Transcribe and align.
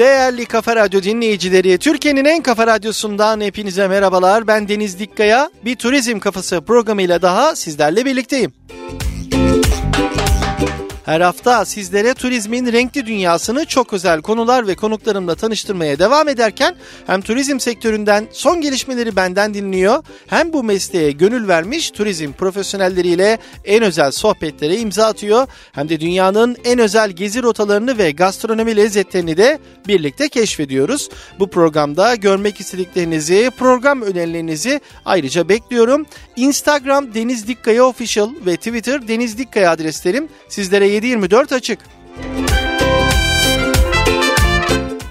Değerli 0.00 0.44
Kafa 0.44 0.76
Radyo 0.76 1.02
dinleyicileri, 1.02 1.78
Türkiye'nin 1.78 2.24
en 2.24 2.42
kafa 2.42 2.66
radyosundan 2.66 3.40
hepinize 3.40 3.88
merhabalar. 3.88 4.46
Ben 4.46 4.68
Deniz 4.68 4.98
Dikkaya. 4.98 5.50
Bir 5.64 5.76
Turizm 5.76 6.18
Kafası 6.18 6.60
programıyla 6.60 7.22
daha 7.22 7.56
sizlerle 7.56 8.04
birlikteyim. 8.04 8.52
Her 11.04 11.20
hafta 11.20 11.64
sizlere 11.64 12.14
turizmin 12.14 12.72
renkli 12.72 13.06
dünyasını 13.06 13.64
çok 13.64 13.92
özel 13.92 14.22
konular 14.22 14.66
ve 14.66 14.74
konuklarımla 14.74 15.34
tanıştırmaya 15.34 15.98
devam 15.98 16.28
ederken 16.28 16.76
hem 17.06 17.20
turizm 17.20 17.60
sektöründen 17.60 18.28
son 18.32 18.60
gelişmeleri 18.60 19.16
benden 19.16 19.54
dinliyor 19.54 20.04
hem 20.26 20.52
bu 20.52 20.62
mesleğe 20.62 21.10
gönül 21.10 21.48
vermiş 21.48 21.90
turizm 21.90 22.32
profesyonelleriyle 22.32 23.38
en 23.64 23.82
özel 23.82 24.10
sohbetlere 24.10 24.76
imza 24.76 25.06
atıyor 25.06 25.46
hem 25.72 25.88
de 25.88 26.00
dünyanın 26.00 26.56
en 26.64 26.78
özel 26.78 27.10
gezi 27.10 27.42
rotalarını 27.42 27.98
ve 27.98 28.10
gastronomi 28.10 28.76
lezzetlerini 28.76 29.36
de 29.36 29.58
birlikte 29.88 30.28
keşfediyoruz. 30.28 31.08
Bu 31.38 31.50
programda 31.50 32.14
görmek 32.14 32.60
istediklerinizi, 32.60 33.50
program 33.58 34.02
önerilerinizi 34.02 34.80
ayrıca 35.04 35.48
bekliyorum. 35.48 36.06
Instagram 36.36 37.14
Deniz 37.14 37.48
Dikkaya 37.48 37.84
Official 37.84 38.30
ve 38.46 38.56
Twitter 38.56 39.08
Deniz 39.08 39.38
Dikkaya 39.38 39.70
adreslerim 39.70 40.28
sizlere 40.48 40.89
724 40.90 41.52
açık. 41.52 41.78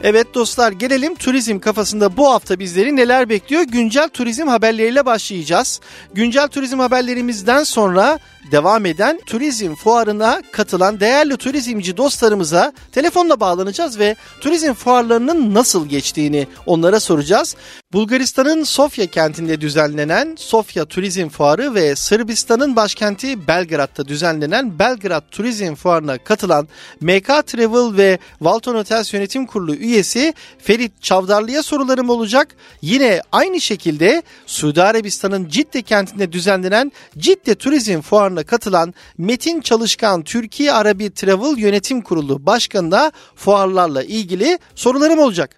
Evet 0.03 0.33
dostlar 0.33 0.71
gelelim 0.71 1.15
turizm 1.15 1.59
kafasında 1.59 2.17
bu 2.17 2.31
hafta 2.31 2.59
bizleri 2.59 2.95
neler 2.95 3.29
bekliyor? 3.29 3.61
Güncel 3.63 4.09
turizm 4.09 4.47
haberleriyle 4.47 5.05
başlayacağız. 5.05 5.81
Güncel 6.13 6.47
turizm 6.47 6.79
haberlerimizden 6.79 7.63
sonra 7.63 8.19
devam 8.51 8.85
eden 8.85 9.19
turizm 9.25 9.75
fuarına 9.75 10.41
katılan 10.51 10.99
değerli 10.99 11.37
turizmci 11.37 11.97
dostlarımıza 11.97 12.73
telefonla 12.91 13.39
bağlanacağız 13.39 13.99
ve 13.99 14.15
turizm 14.41 14.73
fuarlarının 14.73 15.53
nasıl 15.53 15.87
geçtiğini 15.87 16.47
onlara 16.65 16.99
soracağız. 16.99 17.55
Bulgaristan'ın 17.93 18.63
Sofya 18.63 19.05
kentinde 19.05 19.61
düzenlenen 19.61 20.35
Sofya 20.39 20.85
Turizm 20.85 21.29
Fuarı 21.29 21.75
ve 21.75 21.95
Sırbistan'ın 21.95 22.75
başkenti 22.75 23.47
Belgrad'da 23.47 24.07
düzenlenen 24.07 24.79
Belgrad 24.79 25.23
Turizm 25.31 25.75
Fuarı'na 25.75 26.17
katılan 26.17 26.67
MK 27.01 27.27
Travel 27.47 27.97
ve 27.97 28.19
Walton 28.39 28.75
Hotels 28.75 29.13
Yönetim 29.13 29.45
Kurulu 29.45 29.75
üyesi 29.75 30.33
Ferit 30.59 31.01
Çavdarlı'ya 31.01 31.63
sorularım 31.63 32.09
olacak. 32.09 32.55
Yine 32.81 33.21
aynı 33.31 33.61
şekilde 33.61 34.23
Suudi 34.45 34.83
Arabistan'ın 34.83 35.49
Cidde 35.49 35.81
kentinde 35.81 36.31
düzenlenen 36.31 36.91
Cidde 37.17 37.55
Turizm 37.55 38.01
Fuarı'na 38.29 38.43
katılan 38.43 38.93
Metin 39.17 39.61
Çalışkan 39.61 40.23
Türkiye 40.23 40.71
Arabi 40.71 41.13
Travel 41.13 41.57
Yönetim 41.57 42.01
Kurulu 42.01 42.45
Başkanı'na 42.45 43.11
fuarlarla 43.35 44.03
ilgili 44.03 44.59
sorularım 44.75 45.19
olacak. 45.19 45.55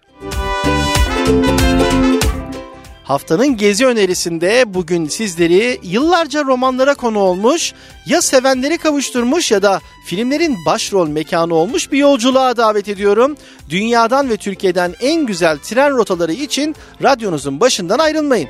Haftanın 3.04 3.58
gezi 3.58 3.86
önerisinde 3.86 4.64
bugün 4.74 5.08
sizleri 5.08 5.80
yıllarca 5.84 6.44
romanlara 6.44 6.96
konu 6.96 7.20
olmuş, 7.20 7.74
ya 8.06 8.22
sevenleri 8.22 8.78
kavuşturmuş 8.78 9.52
ya 9.52 9.62
da 9.62 9.82
filmlerin 10.06 10.58
başrol 10.66 11.08
mekanı 11.08 11.56
olmuş 11.56 11.92
bir 11.92 11.98
yolculuğa 11.98 12.58
davet 12.58 12.90
ediyorum. 12.90 13.38
Dünyadan 13.70 14.30
ve 14.30 14.38
Türkiye'den 14.38 14.96
en 15.02 15.26
güzel 15.26 15.58
tren 15.58 15.98
rotaları 15.98 16.34
için 16.34 16.76
radyonuzun 17.04 17.60
başından 17.60 18.00
ayrılmayın. 18.00 18.50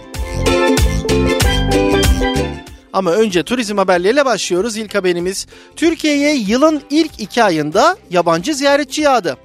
Ama 2.94 3.12
önce 3.12 3.44
turizm 3.44 3.78
haberleriyle 3.78 4.26
başlıyoruz. 4.26 4.78
İlk 4.78 4.96
haberimiz 4.96 5.48
Türkiye'ye 5.76 6.36
yılın 6.36 6.82
ilk 6.90 7.12
iki 7.20 7.44
ayında 7.44 7.98
yabancı 8.10 8.56
ziyaretçi 8.56 9.02
yağdı. 9.02 9.38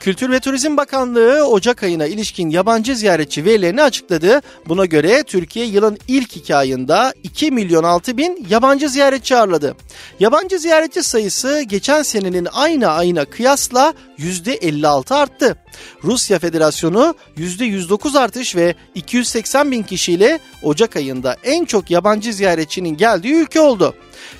Kültür 0.00 0.30
ve 0.30 0.40
Turizm 0.40 0.76
Bakanlığı 0.76 1.44
Ocak 1.44 1.82
ayına 1.82 2.06
ilişkin 2.06 2.50
yabancı 2.50 2.96
ziyaretçi 2.96 3.44
verilerini 3.44 3.82
açıkladı. 3.82 4.40
Buna 4.68 4.84
göre 4.84 5.22
Türkiye 5.22 5.66
yılın 5.66 5.98
ilk 6.08 6.36
iki 6.36 6.56
ayında 6.56 7.12
2 7.22 7.50
milyon 7.50 7.84
6 7.84 8.16
bin 8.16 8.46
yabancı 8.50 8.88
ziyaretçi 8.88 9.36
ağırladı. 9.36 9.76
Yabancı 10.20 10.58
ziyaretçi 10.58 11.02
sayısı 11.02 11.62
geçen 11.62 12.02
senenin 12.02 12.48
aynı 12.52 12.88
ayına 12.88 13.24
kıyasla 13.24 13.94
%56 14.18 15.14
arttı. 15.14 15.56
Rusya 16.04 16.38
Federasyonu 16.38 17.14
%109 17.36 18.18
artış 18.18 18.56
ve 18.56 18.74
280 18.94 19.70
bin 19.70 19.82
kişiyle 19.82 20.38
Ocak 20.62 20.96
ayında 20.96 21.36
en 21.44 21.64
çok 21.64 21.90
yabancı 21.90 22.32
ziyaretçinin 22.32 22.96
geldiği 22.96 23.34
ülke 23.34 23.60
oldu. 23.60 23.94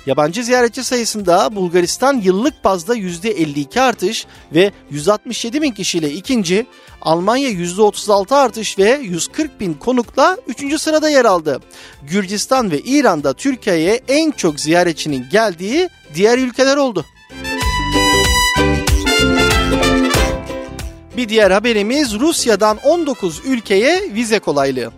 Yabancı 0.05 0.43
ziyaretçi 0.43 0.83
sayısında 0.83 1.55
Bulgaristan 1.55 2.21
yıllık 2.21 2.63
bazda 2.63 2.95
%52 2.97 3.81
artış 3.81 4.25
ve 4.53 4.71
167 4.91 5.61
bin 5.61 5.71
kişiyle 5.71 6.11
ikinci, 6.11 6.65
Almanya 7.01 7.49
%36 7.49 8.35
artış 8.35 8.79
ve 8.79 8.99
140 9.03 9.59
bin 9.59 9.73
konukla 9.73 10.37
3. 10.47 10.81
sırada 10.81 11.09
yer 11.09 11.25
aldı. 11.25 11.59
Gürcistan 12.03 12.71
ve 12.71 12.79
İran'da 12.79 13.33
Türkiye'ye 13.33 14.01
en 14.07 14.31
çok 14.31 14.59
ziyaretçinin 14.59 15.25
geldiği 15.31 15.89
diğer 16.15 16.37
ülkeler 16.37 16.77
oldu. 16.77 17.05
Bir 21.17 21.29
diğer 21.29 21.51
haberimiz 21.51 22.19
Rusya'dan 22.19 22.77
19 22.77 23.41
ülkeye 23.45 24.13
vize 24.13 24.39
kolaylığı. 24.39 24.91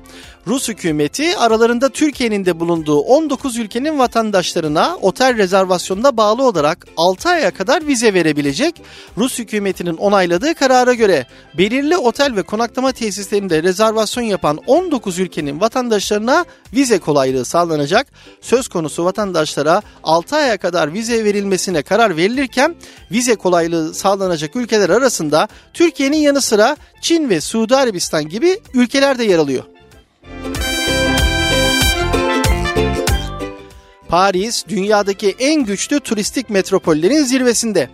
Rus 0.48 0.68
hükümeti 0.68 1.38
aralarında 1.38 1.90
Türkiye'nin 1.90 2.46
de 2.46 2.60
bulunduğu 2.60 3.00
19 3.00 3.58
ülkenin 3.58 4.00
vatandaşlarına 4.00 4.98
otel 5.02 5.38
rezervasyonuna 5.38 6.18
bağlı 6.18 6.44
olarak 6.44 6.88
6 6.98 7.30
aya 7.30 7.52
kadar 7.52 7.88
vize 7.88 8.14
verebilecek. 8.14 8.82
Rus 9.18 9.40
hükümetinin 9.40 9.98
onayladığı 9.98 10.54
karara 10.54 10.94
göre 10.94 11.28
belirli 11.58 11.98
otel 11.98 12.36
ve 12.36 12.44
konaklama 12.44 12.92
tesislerinde 12.92 13.64
rezervasyon 13.64 14.24
yapan 14.24 14.60
19 14.68 15.20
ülkenin 15.20 15.62
vatandaşlarına 15.62 16.46
vize 16.74 17.00
kolaylığı 17.00 17.46
sağlanacak. 17.46 18.08
Söz 18.42 18.68
konusu 18.68 19.06
vatandaşlara 19.06 19.82
6 20.04 20.36
aya 20.36 20.58
kadar 20.58 20.94
vize 20.94 21.24
verilmesine 21.24 21.82
karar 21.82 22.18
verilirken 22.18 22.76
vize 23.12 23.36
kolaylığı 23.36 23.94
sağlanacak 23.94 24.56
ülkeler 24.56 24.90
arasında 24.90 25.48
Türkiye'nin 25.74 26.18
yanı 26.18 26.42
sıra 26.42 26.78
Çin 27.02 27.30
ve 27.30 27.42
Suudi 27.42 27.76
Arabistan 27.76 28.30
gibi 28.30 28.60
ülkeler 28.74 29.18
de 29.18 29.24
yer 29.24 29.38
alıyor. 29.38 29.71
Paris 34.12 34.66
dünyadaki 34.68 35.36
en 35.40 35.66
güçlü 35.66 36.00
turistik 36.00 36.50
metropollerin 36.50 37.24
zirvesinde. 37.24 37.90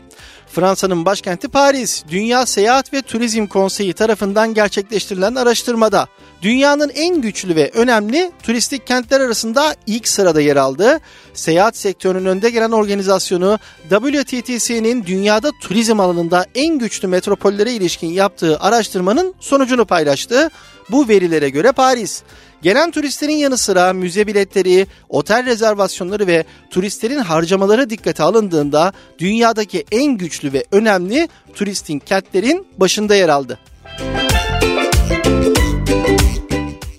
Fransa'nın 0.48 1.06
başkenti 1.06 1.48
Paris, 1.48 2.04
Dünya 2.10 2.46
Seyahat 2.46 2.94
ve 2.94 3.02
Turizm 3.02 3.48
Konseyi 3.48 3.94
tarafından 3.94 4.54
gerçekleştirilen 4.54 5.36
araştırmada 5.36 6.08
dünyanın 6.42 6.90
en 6.90 7.22
güçlü 7.22 7.56
ve 7.56 7.72
önemli 7.74 8.32
turistik 8.44 8.88
kentler 8.88 9.20
arasında 9.22 9.76
ilk 9.88 10.08
sırada 10.08 10.42
yer 10.42 10.56
aldı. 10.56 11.00
Seyahat 11.34 11.78
sektörünün 11.78 12.26
önde 12.26 12.50
gelen 12.50 12.72
organizasyonu 12.72 13.60
WTTC'nin 13.90 15.06
dünyada 15.06 15.52
turizm 15.62 16.00
alanında 16.00 16.46
en 16.56 16.80
güçlü 16.80 17.08
metropollere 17.08 17.72
ilişkin 17.72 18.10
yaptığı 18.10 18.60
araştırmanın 18.60 19.36
sonucunu 19.40 19.86
paylaştı. 19.86 20.50
Bu 20.92 21.08
verilere 21.08 21.50
göre 21.50 21.72
Paris 21.72 22.24
Gelen 22.62 22.92
turistlerin 22.92 23.36
yanı 23.36 23.58
sıra 23.58 23.94
müze 23.94 24.28
biletleri, 24.28 24.88
otel 25.10 25.46
rezervasyonları 25.46 26.28
ve 26.28 26.46
turistlerin 26.70 27.20
harcamaları 27.20 27.90
dikkate 27.90 28.24
alındığında 28.24 28.94
dünyadaki 29.20 29.86
en 29.92 30.18
güçlü 30.18 30.54
ve 30.54 30.66
önemli 30.72 31.28
turistik 31.56 32.08
kentlerin 32.08 32.68
başında 32.78 33.16
yer 33.16 33.30
aldı. 33.30 33.60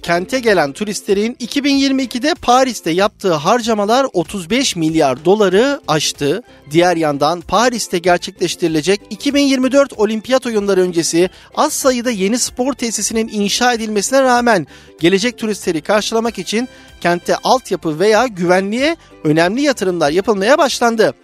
Kente 0.09 0.41
gelen 0.41 0.73
turistlerin 0.73 1.35
2022'de 1.35 2.35
Paris'te 2.43 2.91
yaptığı 2.91 3.35
harcamalar 3.35 4.07
35 4.13 4.77
milyar 4.77 5.25
doları 5.25 5.81
aştı. 5.89 6.43
Diğer 6.71 6.97
yandan 6.97 7.41
Paris'te 7.41 7.99
gerçekleştirilecek 7.99 9.01
2024 9.11 9.93
Olimpiyat 9.93 10.47
oyunları 10.47 10.81
öncesi 10.81 11.31
az 11.55 11.73
sayıda 11.73 12.11
yeni 12.11 12.39
spor 12.39 12.73
tesisinin 12.73 13.29
inşa 13.33 13.73
edilmesine 13.73 14.23
rağmen 14.23 14.67
gelecek 15.01 15.39
turistleri 15.39 15.81
karşılamak 15.81 16.39
için 16.39 16.69
kentte 17.01 17.37
altyapı 17.37 17.99
veya 17.99 18.27
güvenliğe 18.27 18.97
önemli 19.25 19.63
yatırımlar 19.63 20.11
yapılmaya 20.11 20.59
başlandı. 20.59 21.15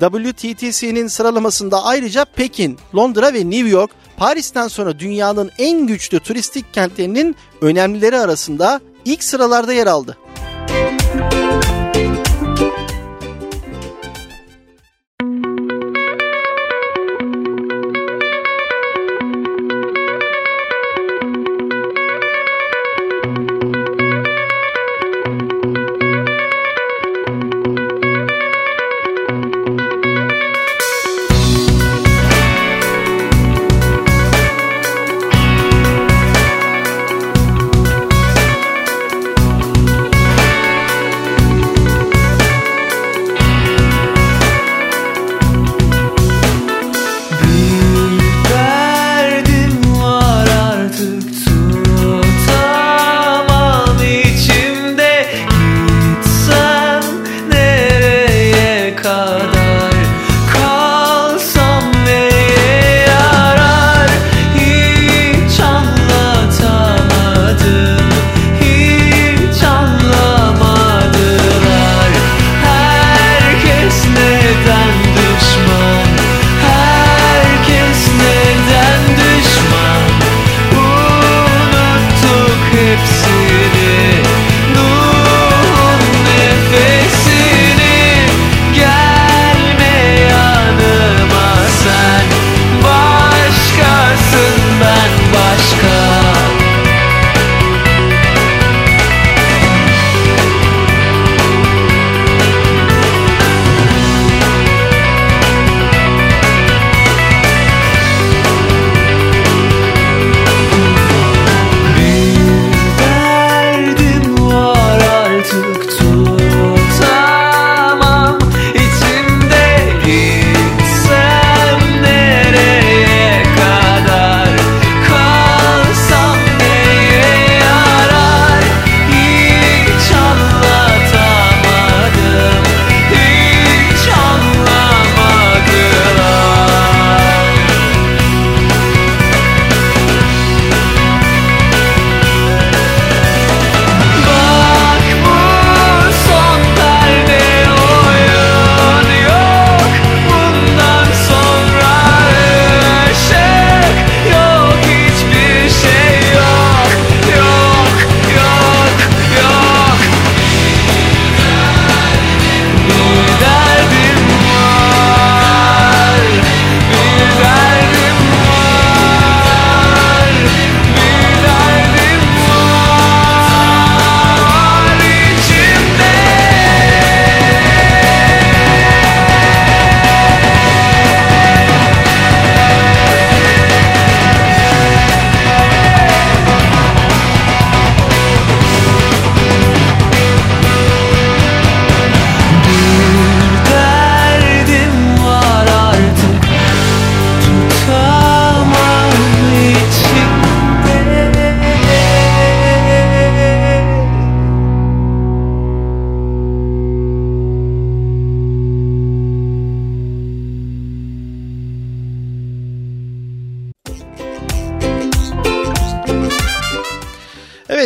WTTC'nin 0.00 1.06
sıralamasında 1.06 1.84
ayrıca 1.84 2.24
Pekin, 2.24 2.78
Londra 2.94 3.34
ve 3.34 3.50
New 3.50 3.68
York 3.68 3.90
Paris'ten 4.20 4.68
sonra 4.68 4.98
dünyanın 4.98 5.50
en 5.58 5.86
güçlü 5.86 6.20
turistik 6.20 6.74
kentlerinin 6.74 7.36
önemlileri 7.60 8.18
arasında 8.18 8.80
ilk 9.04 9.24
sıralarda 9.24 9.72
yer 9.72 9.86
aldı. 9.86 10.16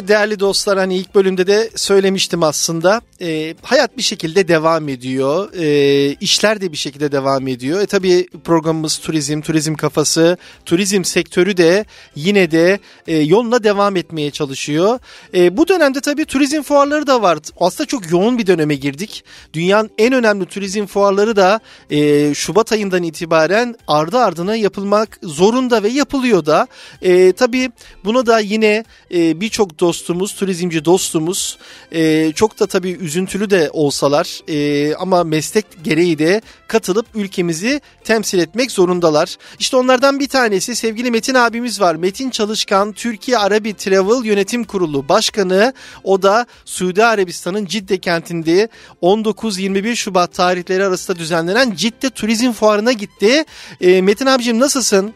Değerli 0.08 0.40
dostlar 0.40 0.78
hani 0.78 0.96
ilk 0.96 1.14
bölümde 1.14 1.46
de 1.46 1.70
söylemiştim 1.76 2.42
aslında 2.42 3.00
e, 3.20 3.54
hayat 3.62 3.96
bir 3.96 4.02
şekilde 4.02 4.48
devam 4.48 4.88
ediyor 4.88 5.52
e, 5.52 6.16
işler 6.20 6.60
de 6.60 6.72
bir 6.72 6.76
şekilde 6.76 7.12
devam 7.12 7.48
ediyor. 7.48 7.80
E 7.80 7.86
tabi 7.86 8.28
programımız 8.44 8.98
turizm, 8.98 9.40
turizm 9.40 9.74
kafası, 9.74 10.36
turizm 10.64 11.04
sektörü 11.04 11.56
de 11.56 11.84
yine 12.14 12.50
de 12.50 12.78
e, 13.06 13.16
yoluna 13.16 13.64
devam 13.64 13.96
etmeye 13.96 14.30
çalışıyor. 14.30 14.98
E, 15.34 15.56
bu 15.56 15.68
dönemde 15.68 16.00
tabi 16.00 16.24
turizm 16.24 16.62
fuarları 16.62 17.06
da 17.06 17.22
var 17.22 17.38
aslında 17.60 17.86
çok 17.86 18.10
yoğun 18.10 18.38
bir 18.38 18.46
döneme 18.46 18.74
girdik. 18.74 19.24
Dünyanın 19.52 19.90
en 19.98 20.12
önemli 20.12 20.46
turizm 20.46 20.86
fuarları 20.86 21.36
da 21.36 21.60
e, 21.90 22.34
Şubat 22.34 22.72
ayından 22.72 23.02
itibaren 23.02 23.74
ardı 23.88 24.18
ardına 24.18 24.56
yapılmak 24.56 25.18
zorunda 25.22 25.82
ve 25.82 25.88
yapılıyor 25.88 26.46
da. 26.46 26.66
E, 27.02 27.32
tabii 27.32 27.70
buna 28.04 28.26
da 28.26 28.38
yine 28.38 28.84
e, 29.14 29.40
birçok 29.40 29.78
dostumuz, 29.94 30.34
turizmci 30.34 30.84
dostumuz 30.84 31.58
e, 31.92 32.32
çok 32.32 32.60
da 32.60 32.66
tabii 32.66 32.90
üzüntülü 32.90 33.50
de 33.50 33.70
olsalar 33.72 34.40
e, 34.48 34.94
ama 34.94 35.24
meslek 35.24 35.66
gereği 35.84 36.18
de 36.18 36.42
katılıp 36.66 37.06
ülkemizi 37.14 37.80
temsil 38.04 38.38
etmek 38.38 38.70
zorundalar. 38.70 39.36
İşte 39.58 39.76
onlardan 39.76 40.20
bir 40.20 40.28
tanesi 40.28 40.76
sevgili 40.76 41.10
Metin 41.10 41.34
abimiz 41.34 41.80
var. 41.80 41.94
Metin 41.94 42.30
Çalışkan 42.30 42.92
Türkiye 42.92 43.38
Arabi 43.38 43.74
Travel 43.74 44.24
Yönetim 44.24 44.64
Kurulu 44.64 45.08
Başkanı. 45.08 45.72
O 46.04 46.22
da 46.22 46.46
Suudi 46.64 47.04
Arabistan'ın 47.04 47.66
Cidde 47.66 47.98
kentinde 47.98 48.68
19-21 49.02 49.96
Şubat 49.96 50.34
tarihleri 50.34 50.84
arasında 50.84 51.18
düzenlenen 51.18 51.74
Cidde 51.74 52.10
Turizm 52.10 52.52
Fuarı'na 52.52 52.92
gitti. 52.92 53.44
E, 53.80 54.02
Metin 54.02 54.26
abicim 54.26 54.60
nasılsın? 54.60 55.14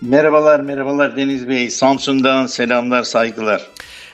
Merhabalar, 0.00 0.60
merhabalar 0.60 1.16
Deniz 1.16 1.48
Bey. 1.48 1.70
Samsun'dan 1.70 2.46
selamlar, 2.46 3.02
saygılar. 3.02 3.66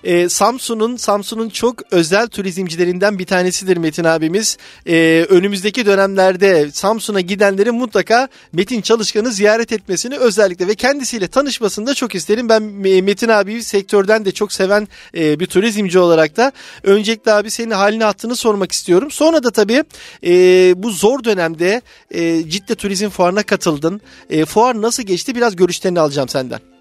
E, 0.05 0.29
Samsun'un 0.29 0.97
Samsun'un 0.97 1.49
çok 1.49 1.93
özel 1.93 2.27
turizmcilerinden 2.27 3.19
bir 3.19 3.27
tanesidir 3.27 3.77
Metin 3.77 4.05
abimiz. 4.05 4.59
E, 4.87 5.27
önümüzdeki 5.29 5.87
dönemlerde 5.87 6.71
Samsun'a 6.71 7.21
gidenlerin 7.21 7.75
mutlaka 7.75 8.29
Metin 8.53 8.81
Çalışkan'ı 8.81 9.33
ziyaret 9.33 9.73
etmesini 9.73 10.19
özellikle 10.19 10.69
ve 10.69 10.75
kendisiyle 10.75 11.29
tanışmasını 11.29 11.87
da 11.87 11.95
çok 11.95 12.15
isterim. 12.15 12.49
Ben 12.49 12.63
Metin 12.63 13.29
abiyi 13.29 13.63
sektörden 13.63 14.25
de 14.25 14.33
çok 14.33 14.53
seven 14.53 14.89
e, 15.17 15.41
bir 15.41 15.47
turizmci 15.47 15.99
olarak 15.99 16.37
da 16.37 16.53
öncelikle 16.83 17.33
abi 17.33 17.51
senin 17.51 17.71
halini 17.71 18.05
hattını 18.05 18.37
sormak 18.37 18.73
istiyorum. 18.73 19.11
Sonra 19.11 19.43
da 19.43 19.51
tabii 19.51 19.85
e, 20.25 20.33
bu 20.77 20.91
zor 20.91 21.25
dönemde 21.25 21.83
e, 22.11 22.49
Cidde 22.49 22.75
Turizm 22.75 23.09
Fuarı'na 23.09 23.43
katıldın. 23.43 24.01
E, 24.31 24.45
fuar 24.45 24.83
nasıl 24.83 25.03
geçti 25.03 25.35
biraz 25.35 25.57
görüşlerini 25.57 26.01
alacağım 26.01 26.29
senden. 26.29 26.74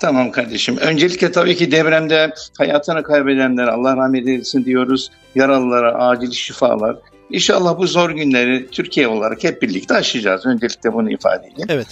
Tamam 0.00 0.30
kardeşim. 0.30 0.76
Öncelikle 0.76 1.32
tabii 1.32 1.56
ki 1.56 1.72
depremde 1.72 2.34
hayatını 2.58 3.02
kaybedenler 3.02 3.68
Allah 3.68 3.96
rahmet 3.96 4.28
eylesin 4.28 4.64
diyoruz. 4.64 5.10
Yaralılara 5.34 5.94
acil 5.94 6.30
şifalar. 6.30 6.96
İnşallah 7.30 7.78
bu 7.78 7.86
zor 7.86 8.10
günleri 8.10 8.70
Türkiye 8.70 9.08
olarak 9.08 9.44
hep 9.44 9.62
birlikte 9.62 9.94
aşacağız. 9.94 10.46
Öncelikle 10.46 10.92
bunu 10.92 11.12
ifade 11.12 11.46
edeyim. 11.46 11.68
Evet. 11.68 11.86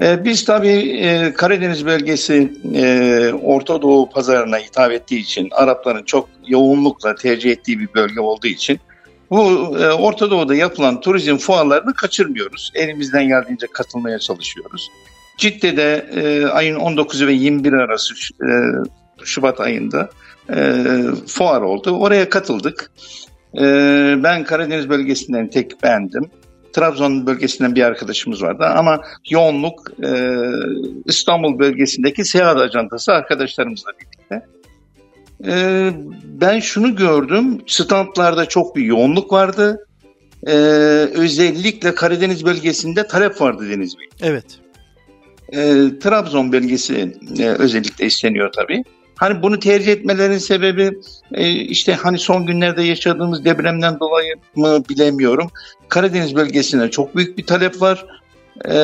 Ee, 0.00 0.24
biz 0.24 0.44
tabii 0.44 0.90
e, 0.90 1.32
Karadeniz 1.32 1.86
bölgesi 1.86 2.52
e, 2.74 3.32
Orta 3.42 3.82
Doğu 3.82 4.10
pazarına 4.10 4.58
hitap 4.58 4.92
ettiği 4.92 5.20
için 5.20 5.48
Arapların 5.52 6.02
çok 6.02 6.28
yoğunlukla 6.46 7.14
tercih 7.14 7.50
ettiği 7.50 7.78
bir 7.78 7.94
bölge 7.94 8.20
olduğu 8.20 8.46
için 8.46 8.80
bu 9.30 9.42
e, 9.78 9.92
Orta 9.92 10.30
Doğu'da 10.30 10.54
yapılan 10.54 11.00
turizm 11.00 11.36
fuarlarını 11.36 11.94
kaçırmıyoruz. 11.94 12.72
Elimizden 12.74 13.28
geldiğince 13.28 13.66
katılmaya 13.66 14.18
çalışıyoruz. 14.18 14.88
Cidde'de 15.42 16.06
e, 16.14 16.46
ayın 16.46 16.76
19 16.76 17.26
ve 17.26 17.32
21 17.32 17.72
arası 17.72 18.14
e, 18.14 18.48
Şubat 19.24 19.60
ayında 19.60 20.10
e, 20.50 20.84
fuar 21.26 21.60
oldu. 21.62 21.90
Oraya 21.90 22.28
katıldık. 22.28 22.90
E, 23.58 23.62
ben 24.22 24.44
Karadeniz 24.44 24.88
bölgesinden 24.88 25.50
tek 25.50 25.82
bendim. 25.82 26.30
Trabzon 26.72 27.26
bölgesinden 27.26 27.74
bir 27.74 27.82
arkadaşımız 27.82 28.42
vardı 28.42 28.64
ama 28.76 29.00
yoğunluk 29.30 29.90
e, 30.04 30.38
İstanbul 31.06 31.58
bölgesindeki 31.58 32.24
seyahat 32.24 32.56
ajantası 32.56 33.12
arkadaşlarımızla 33.12 33.90
birlikte. 34.00 34.46
E, 35.46 35.90
ben 36.24 36.60
şunu 36.60 36.96
gördüm, 36.96 37.58
standlarda 37.66 38.46
çok 38.46 38.76
bir 38.76 38.82
yoğunluk 38.84 39.32
vardı. 39.32 39.86
E, 40.46 40.52
özellikle 41.14 41.94
Karadeniz 41.94 42.44
bölgesinde 42.44 43.06
talep 43.06 43.40
vardı 43.40 43.70
Deniz 43.70 43.98
Bey. 43.98 44.06
Evet 44.22 44.61
e, 45.52 45.58
Trabzon 45.98 46.52
bölgesi 46.52 47.16
e, 47.38 47.46
özellikle 47.46 48.06
isteniyor 48.06 48.52
tabii. 48.52 48.84
Hani 49.16 49.42
bunu 49.42 49.58
tercih 49.58 49.92
etmelerinin 49.92 50.38
sebebi 50.38 50.98
e, 51.34 51.50
işte 51.50 51.94
hani 51.94 52.18
son 52.18 52.46
günlerde 52.46 52.82
yaşadığımız 52.82 53.44
depremden 53.44 54.00
dolayı 54.00 54.34
mı 54.56 54.82
bilemiyorum. 54.88 55.50
Karadeniz 55.88 56.34
bölgesine 56.34 56.90
çok 56.90 57.16
büyük 57.16 57.38
bir 57.38 57.46
talep 57.46 57.82
var. 57.82 58.06
E, 58.64 58.74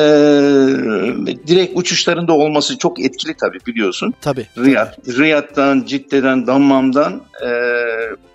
direkt 1.47 1.77
uçuşlarında 1.77 2.33
olması 2.33 2.77
çok 2.77 2.99
etkili 2.99 3.33
tabii 3.33 3.59
biliyorsun. 3.67 4.13
Tabii. 4.21 4.47
Riyad, 4.57 5.17
Riyad'dan, 5.17 5.83
Cidde'den, 5.87 6.47
Dammam'dan 6.47 7.21
e, 7.45 7.49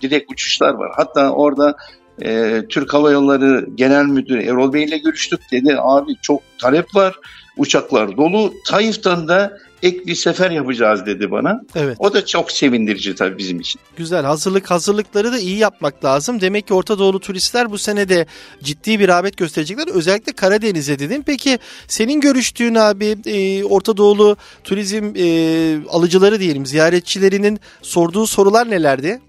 direkt 0.03 0.33
uçuşlar 0.33 0.75
var. 0.75 0.93
Hatta 0.97 1.31
orada 1.31 1.77
e, 2.23 2.63
Türk 2.69 2.95
Hava 2.95 3.11
Yolları 3.11 3.67
Genel 3.75 4.05
Müdürü 4.05 4.43
Erol 4.43 4.73
Bey 4.73 4.85
ile 4.85 4.99
görüştük. 4.99 5.41
Dedi 5.53 5.77
abi 5.79 6.13
çok 6.23 6.43
talep 6.59 6.95
var 6.95 7.15
uçaklar 7.57 8.17
dolu. 8.17 8.55
Taif'ten 8.67 9.29
de 9.29 9.51
ek 9.83 10.07
bir 10.07 10.15
sefer 10.15 10.51
yapacağız 10.51 11.07
dedi 11.07 11.31
bana. 11.31 11.61
Evet. 11.75 11.97
O 11.99 12.15
da 12.15 12.27
çok 12.27 12.53
sevindirici 12.53 13.15
tabii 13.15 13.39
bizim 13.39 13.61
için. 13.61 13.81
Güzel. 13.97 14.25
Hazırlık 14.25 14.71
hazırlıkları 14.71 15.33
da 15.33 15.39
iyi 15.39 15.59
yapmak 15.59 16.05
lazım. 16.05 16.41
Demek 16.41 16.67
ki 16.67 16.75
Orta 16.75 16.99
Doğulu 16.99 17.21
turistler 17.21 17.71
bu 17.71 17.79
sene 17.79 18.09
de 18.09 18.27
ciddi 18.63 19.01
bir 19.01 19.09
rağbet 19.09 19.37
gösterecekler. 19.37 19.89
Özellikle 19.95 20.33
Karadeniz'e 20.33 20.99
dedim. 20.99 21.23
Peki 21.27 21.59
senin 21.89 22.21
görüştüğün 22.21 22.75
abi 22.75 23.17
e, 23.27 23.65
Orta 23.65 23.97
Doğulu 23.97 24.37
turizm 24.65 25.13
e, 25.17 25.89
alıcıları 25.89 26.41
diyelim 26.41 26.67
ziyaretçilerinin 26.67 27.61
sorduğu 27.83 28.27
sorular 28.27 28.71
nelerdi? 28.71 29.21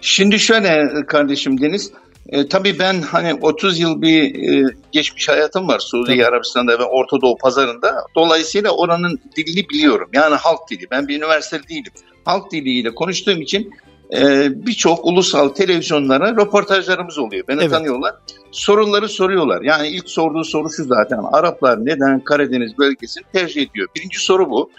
Şimdi 0.00 0.38
şöyle 0.38 0.88
kardeşim 1.06 1.60
Deniz, 1.60 1.92
e, 2.28 2.48
tabii 2.48 2.78
ben 2.78 3.02
hani 3.02 3.34
30 3.34 3.78
yıl 3.78 4.02
bir 4.02 4.34
e, 4.34 4.74
geçmiş 4.92 5.28
hayatım 5.28 5.68
var 5.68 5.78
Suudi 5.78 6.10
tabii. 6.10 6.26
Arabistan'da 6.26 6.78
ve 6.78 6.84
Orta 6.84 7.20
Doğu 7.20 7.38
pazarında. 7.38 8.06
Dolayısıyla 8.14 8.70
oranın 8.70 9.20
dilini 9.36 9.68
biliyorum. 9.68 10.08
Yani 10.12 10.34
halk 10.34 10.70
dili. 10.70 10.86
Ben 10.90 11.08
bir 11.08 11.16
üniversite 11.16 11.68
değilim. 11.68 11.92
Halk 12.24 12.52
diliyle 12.52 12.94
konuştuğum 12.94 13.42
için 13.42 13.70
e, 14.12 14.48
birçok 14.66 15.04
ulusal 15.04 15.48
televizyonlara 15.48 16.30
röportajlarımız 16.30 17.18
oluyor. 17.18 17.44
Beni 17.48 17.60
evet. 17.60 17.70
tanıyorlar. 17.70 18.14
Soruları 18.50 19.08
soruyorlar. 19.08 19.62
Yani 19.62 19.88
ilk 19.88 20.10
sorduğu 20.10 20.44
soru 20.44 20.70
şu 20.70 20.84
zaten. 20.84 21.18
Araplar 21.32 21.86
neden 21.86 22.20
Karadeniz 22.20 22.78
bölgesini 22.78 23.24
tercih 23.32 23.62
ediyor? 23.62 23.88
Birinci 23.96 24.18
soru 24.18 24.50
bu. 24.50 24.70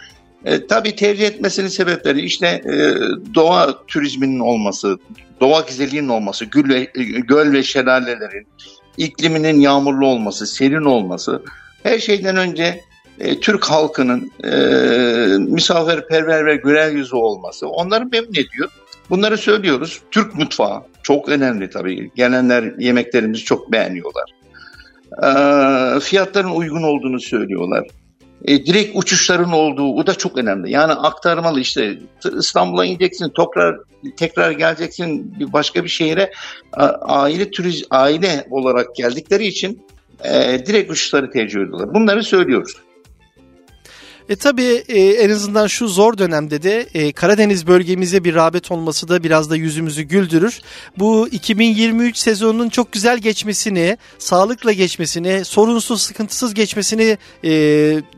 E, 0.48 0.68
tabii 0.68 0.96
tercih 0.96 1.28
etmesinin 1.28 1.68
sebepleri 1.68 2.22
işte 2.22 2.48
e, 2.48 2.76
doğa 3.36 3.86
turizminin 3.88 4.40
olması, 4.40 4.98
doğa 5.42 5.62
güzelliğinin 5.62 6.08
olması, 6.08 6.46
gül 6.46 6.70
ve, 6.70 6.80
e, 6.80 7.04
göl 7.04 7.54
ve 7.54 7.64
şelalelerin, 7.64 8.48
ikliminin 8.98 9.60
yağmurlu 9.60 10.08
olması, 10.08 10.48
serin 10.48 10.86
olması, 10.86 11.42
her 11.84 12.00
şeyden 12.00 12.38
önce 12.38 12.82
e, 13.20 13.40
Türk 13.40 13.66
halkının 13.66 14.32
e, 14.44 14.52
misafirperver 15.38 16.46
ve 16.46 16.56
güler 16.56 16.92
yüzü 16.92 17.16
olması 17.16 17.68
onları 17.68 18.06
memnun 18.06 18.32
ediyor. 18.32 18.70
Bunları 19.10 19.38
söylüyoruz. 19.38 20.02
Türk 20.12 20.36
mutfağı 20.36 20.82
çok 21.04 21.30
önemli 21.30 21.70
tabii. 21.70 22.12
Gelenler 22.16 22.74
yemeklerimizi 22.80 23.44
çok 23.44 23.72
beğeniyorlar. 23.72 24.32
E, 25.24 25.30
fiyatların 26.00 26.50
uygun 26.50 26.84
olduğunu 26.84 27.20
söylüyorlar 27.20 27.88
e, 28.46 28.66
direkt 28.66 28.98
uçuşların 28.98 29.52
olduğu 29.52 29.94
o 29.94 30.08
da 30.08 30.14
çok 30.14 30.38
önemli. 30.38 30.72
Yani 30.72 30.94
aktarmalı 30.94 31.60
işte 31.60 32.00
İstanbul'a 32.38 32.86
ineceksin, 32.86 33.34
tekrar 33.38 33.78
tekrar 34.18 34.52
geleceksin 34.52 35.40
bir 35.40 35.54
başka 35.54 35.84
bir 35.84 35.90
şehire 35.90 36.32
aile 37.02 37.52
turiz 37.52 37.84
aile 37.90 38.48
olarak 38.50 38.96
geldikleri 38.96 39.46
için 39.48 39.82
e, 40.24 40.66
direkt 40.66 40.92
uçuşları 40.92 41.32
tercih 41.32 41.62
ediyorlar. 41.62 41.94
Bunları 41.94 42.24
söylüyoruz. 42.24 42.74
E 44.30 44.36
tabii 44.36 44.84
e, 44.88 45.00
en 45.00 45.30
azından 45.30 45.68
şu 45.68 45.88
zor 45.88 46.18
dönemde 46.18 46.64
de 46.64 46.88
e, 46.94 47.12
Karadeniz 47.12 47.68
bölgemize 47.68 48.24
bir 48.24 48.36
rağbet 48.36 48.72
olması 48.72 49.08
da 49.08 49.24
biraz 49.24 49.50
da 49.50 49.56
yüzümüzü 49.56 50.02
güldürür. 50.02 50.60
Bu 50.98 51.28
2023 51.32 52.18
sezonunun 52.18 52.70
çok 52.70 52.92
güzel 52.92 53.18
geçmesini, 53.18 53.98
sağlıkla 54.18 54.72
geçmesini, 54.72 55.46
sorunsuz, 55.46 56.02
sıkıntısız 56.02 56.54
geçmesini 56.54 57.18
e, 57.44 57.50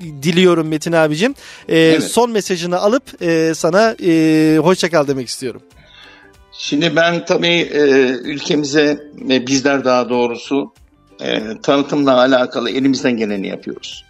diliyorum 0.01 0.67
Metin 0.67 0.91
abicim. 0.91 1.35
E, 1.67 1.77
evet. 1.77 2.03
Son 2.03 2.31
mesajını 2.31 2.79
alıp 2.79 3.21
e, 3.21 3.53
sana 3.55 3.95
e, 4.03 4.57
hoşçakal 4.57 5.07
demek 5.07 5.27
istiyorum. 5.27 5.61
Şimdi 6.51 6.95
ben 6.95 7.25
tabii 7.25 7.69
e, 7.73 7.79
ülkemize 8.23 8.99
ve 9.29 9.47
bizler 9.47 9.85
daha 9.85 10.09
doğrusu 10.09 10.73
e, 11.21 11.41
tanıtımla 11.63 12.17
alakalı 12.17 12.69
elimizden 12.69 13.17
geleni 13.17 13.47
yapıyoruz 13.47 14.08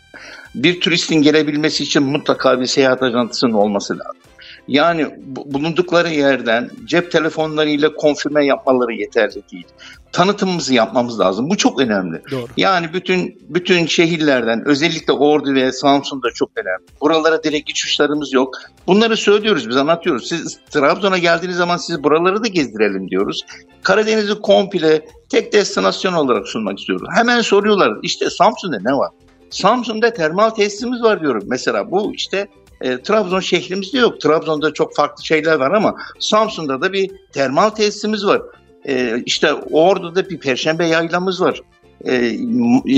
bir 0.56 0.82
turistin 0.82 1.22
gelebilmesi 1.22 1.84
için 1.84 2.04
mutlaka 2.04 2.62
bir 2.62 2.66
seyahat 2.66 3.04
ajantısının 3.04 3.54
olması 3.54 3.94
lazım. 3.94 4.22
Yani 4.68 5.08
bulundukları 5.28 6.10
yerden 6.10 6.70
cep 6.86 7.12
telefonlarıyla 7.12 7.94
konfirme 7.94 8.46
yapmaları 8.46 8.94
yeterli 8.94 9.44
değil. 9.52 9.68
Tanıtımımızı 10.12 10.74
yapmamız 10.74 11.20
lazım. 11.20 11.50
Bu 11.50 11.58
çok 11.58 11.80
önemli. 11.80 12.22
Doğru. 12.32 12.48
Yani 12.58 12.94
bütün 12.94 13.42
bütün 13.50 13.86
şehirlerden 13.86 14.66
özellikle 14.66 15.14
Ordu 15.14 15.54
ve 15.54 15.72
Samsun'da 15.72 16.28
çok 16.34 16.50
önemli. 16.56 16.86
Buralara 17.02 17.44
direkt 17.44 17.68
geçiş 17.68 17.86
uçuşlarımız 17.86 18.34
yok. 18.34 18.58
Bunları 18.88 19.18
söylüyoruz 19.18 19.70
biz 19.70 19.78
anlatıyoruz. 19.78 20.28
Siz 20.28 20.60
Trabzon'a 20.70 21.18
geldiğiniz 21.18 21.58
zaman 21.58 21.78
siz 21.78 22.04
buraları 22.04 22.44
da 22.44 22.48
gezdirelim 22.48 23.10
diyoruz. 23.10 23.42
Karadeniz'i 23.84 24.42
komple 24.42 25.06
tek 25.30 25.54
destinasyon 25.54 26.14
olarak 26.14 26.48
sunmak 26.48 26.80
istiyoruz. 26.80 27.08
Hemen 27.16 27.42
soruyorlar 27.42 27.98
işte 28.04 28.30
Samsun'da 28.30 28.78
ne 28.86 28.94
var? 28.94 29.10
Samsun'da 29.50 30.14
termal 30.14 30.50
tesisimiz 30.50 31.02
var 31.02 31.22
diyorum. 31.22 31.44
Mesela 31.48 31.92
bu 31.92 32.14
işte 32.14 32.48
e, 32.82 33.02
Trabzon 33.02 33.40
şehrimizde 33.40 33.98
yok. 33.98 34.22
Trabzon'da 34.22 34.74
çok 34.74 34.96
farklı 34.96 35.26
şeyler 35.26 35.56
var 35.56 35.72
ama 35.72 35.96
Samsun'da 36.20 36.82
da 36.82 36.94
bir 36.94 37.12
termal 37.34 37.70
tesisimiz 37.70 38.26
var. 38.26 38.42
E, 38.88 39.24
işte 39.26 39.54
Ordu'da 39.54 40.30
bir 40.30 40.40
Perşembe 40.40 40.86
yaylamız 40.86 41.42
var. 41.42 41.62
E, 42.06 42.16
e, 42.16 42.32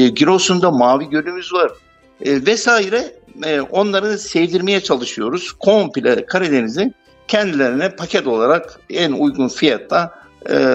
Giresun'da 0.08 0.72
Mavi 0.72 1.10
Gölümüz 1.10 1.54
var. 1.54 1.72
E, 2.22 2.46
vesaire 2.46 3.16
e, 3.46 3.62
onları 3.62 4.18
sevdirmeye 4.18 4.82
çalışıyoruz. 4.82 5.52
Komple 5.52 6.26
Karadeniz'i 6.26 6.94
kendilerine 7.28 7.96
paket 7.96 8.28
olarak 8.28 8.80
en 8.90 9.12
uygun 9.12 9.48
fiyatta 9.48 10.21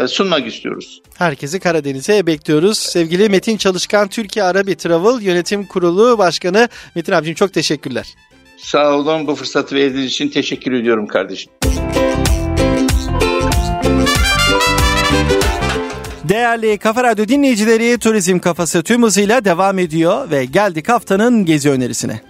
sunmak 0.08 0.46
istiyoruz. 0.46 1.02
Herkesi 1.14 1.60
Karadeniz'e 1.60 2.26
bekliyoruz. 2.26 2.78
Sevgili 2.78 3.28
Metin 3.28 3.56
Çalışkan 3.56 4.08
Türkiye 4.08 4.44
Arabi 4.44 4.76
Travel 4.76 5.22
Yönetim 5.22 5.66
Kurulu 5.66 6.18
Başkanı 6.18 6.68
Metin 6.94 7.12
abicim 7.12 7.34
çok 7.34 7.52
teşekkürler. 7.52 8.06
Sağ 8.56 8.94
olun 8.94 9.26
bu 9.26 9.34
fırsatı 9.34 9.74
verdiğiniz 9.74 10.12
için 10.12 10.28
teşekkür 10.28 10.72
ediyorum 10.72 11.06
kardeşim. 11.06 11.52
Değerli 16.28 16.78
Kafa 16.78 17.04
Radyo 17.04 17.28
dinleyicileri 17.28 17.98
Turizm 17.98 18.38
Kafası 18.38 18.82
tüm 18.82 19.02
hızıyla 19.02 19.44
devam 19.44 19.78
ediyor 19.78 20.30
ve 20.30 20.44
geldik 20.44 20.88
haftanın 20.88 21.44
gezi 21.44 21.70
önerisine. 21.70 22.20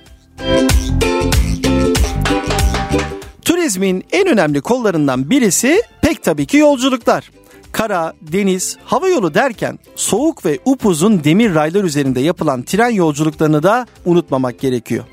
Turizmin 3.66 4.04
en 4.12 4.28
önemli 4.28 4.60
kollarından 4.60 5.30
birisi 5.30 5.82
pek 6.02 6.22
tabii 6.22 6.46
ki 6.46 6.56
yolculuklar. 6.56 7.30
Kara, 7.72 8.12
deniz, 8.22 8.76
hava 8.84 9.08
yolu 9.08 9.34
derken 9.34 9.78
soğuk 9.96 10.44
ve 10.44 10.58
upuzun 10.64 11.24
demir 11.24 11.54
raylar 11.54 11.84
üzerinde 11.84 12.20
yapılan 12.20 12.62
tren 12.62 12.90
yolculuklarını 12.90 13.62
da 13.62 13.86
unutmamak 14.04 14.60
gerekiyor. 14.60 15.04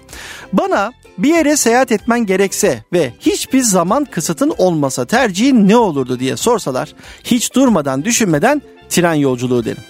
Bana 0.53 0.91
bir 1.17 1.29
yere 1.29 1.57
seyahat 1.57 1.91
etmen 1.91 2.25
gerekse 2.25 2.83
ve 2.93 3.13
hiçbir 3.19 3.61
zaman 3.61 4.05
kısıtın 4.05 4.53
olmasa 4.57 5.05
tercihin 5.05 5.67
ne 5.67 5.77
olurdu 5.77 6.19
diye 6.19 6.37
sorsalar 6.37 6.93
hiç 7.23 7.55
durmadan 7.55 8.05
düşünmeden 8.05 8.61
tren 8.89 9.13
yolculuğu 9.13 9.65
derim. 9.65 9.83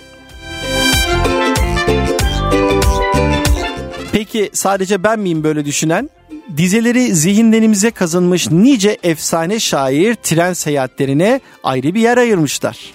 Peki 4.12 4.50
sadece 4.54 5.04
ben 5.04 5.20
miyim 5.20 5.44
böyle 5.44 5.66
düşünen? 5.66 6.10
Dizeleri 6.58 7.16
zihinlerimize 7.16 7.92
kazınmış 7.92 8.52
nice 8.52 8.98
efsane 9.04 9.60
şair 9.60 10.16
tren 10.16 10.54
seyahatlerine 10.54 11.42
ayrı 11.64 11.94
bir 11.94 12.02
yer 12.02 12.18
ayırmışlar. 12.18 12.94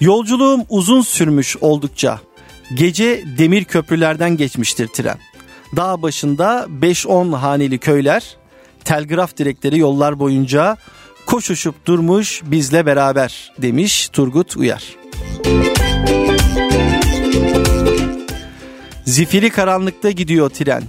Yolculuğum 0.00 0.64
uzun 0.68 1.00
sürmüş 1.00 1.56
oldukça. 1.60 2.20
Gece 2.74 3.24
demir 3.38 3.64
köprülerden 3.64 4.36
geçmiştir 4.36 4.86
tren. 4.88 5.18
Dağ 5.76 6.02
başında 6.02 6.66
5-10 6.80 7.36
haneli 7.36 7.78
köyler, 7.78 8.36
telgraf 8.84 9.36
direkleri 9.36 9.78
yollar 9.78 10.18
boyunca 10.18 10.76
koşuşup 11.26 11.86
durmuş 11.86 12.42
bizle 12.44 12.86
beraber 12.86 13.52
demiş 13.58 14.08
Turgut 14.08 14.56
Uyar. 14.56 14.82
Zifiri 19.08 19.50
karanlıkta 19.50 20.10
gidiyor 20.10 20.50
tren. 20.50 20.82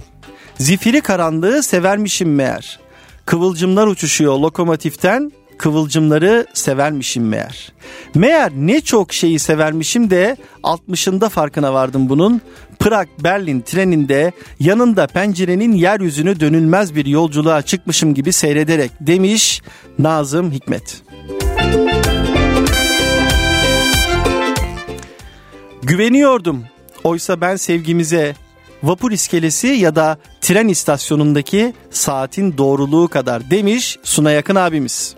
Zifiri 0.58 1.00
karanlığı 1.00 1.62
severmişim 1.62 2.34
meğer. 2.34 2.80
Kıvılcımlar 3.26 3.86
uçuşuyor 3.86 4.38
lokomotiften, 4.38 5.32
kıvılcımları 5.58 6.46
severmişim 6.54 7.28
meğer. 7.28 7.72
Meğer 8.14 8.52
ne 8.56 8.80
çok 8.80 9.12
şeyi 9.12 9.38
severmişim 9.38 10.10
de 10.10 10.36
60'ında 10.62 11.28
farkına 11.28 11.74
vardım 11.74 12.08
bunun. 12.08 12.40
Prag 12.78 13.08
Berlin 13.18 13.60
treninde 13.60 14.32
yanında 14.60 15.06
pencerenin 15.06 15.72
yeryüzünü 15.72 16.40
dönülmez 16.40 16.94
bir 16.94 17.06
yolculuğa 17.06 17.62
çıkmışım 17.62 18.14
gibi 18.14 18.32
seyrederek 18.32 18.90
demiş 19.00 19.62
Nazım 19.98 20.52
Hikmet. 20.52 21.02
Güveniyordum. 25.82 26.64
Oysa 27.04 27.40
ben 27.40 27.56
sevgimize 27.56 28.34
vapur 28.82 29.12
iskelesi 29.12 29.66
ya 29.66 29.96
da 29.96 30.18
tren 30.40 30.68
istasyonundaki 30.68 31.74
saatin 31.90 32.58
doğruluğu 32.58 33.08
kadar 33.08 33.50
demiş 33.50 33.98
Suna 34.02 34.30
Yakın 34.30 34.54
abimiz. 34.54 35.14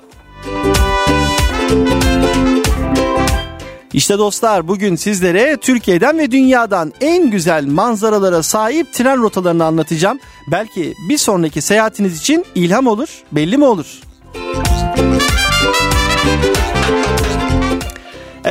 İşte 3.92 4.18
dostlar 4.18 4.68
bugün 4.68 4.96
sizlere 4.96 5.56
Türkiye'den 5.56 6.18
ve 6.18 6.30
dünyadan 6.30 6.92
en 7.00 7.30
güzel 7.30 7.66
manzaralara 7.66 8.42
sahip 8.42 8.92
tren 8.92 9.22
rotalarını 9.22 9.64
anlatacağım. 9.64 10.18
Belki 10.50 10.94
bir 11.08 11.18
sonraki 11.18 11.62
seyahatiniz 11.62 12.20
için 12.20 12.44
ilham 12.54 12.86
olur, 12.86 13.22
belli 13.32 13.58
mi 13.58 13.64
olur? 13.64 14.00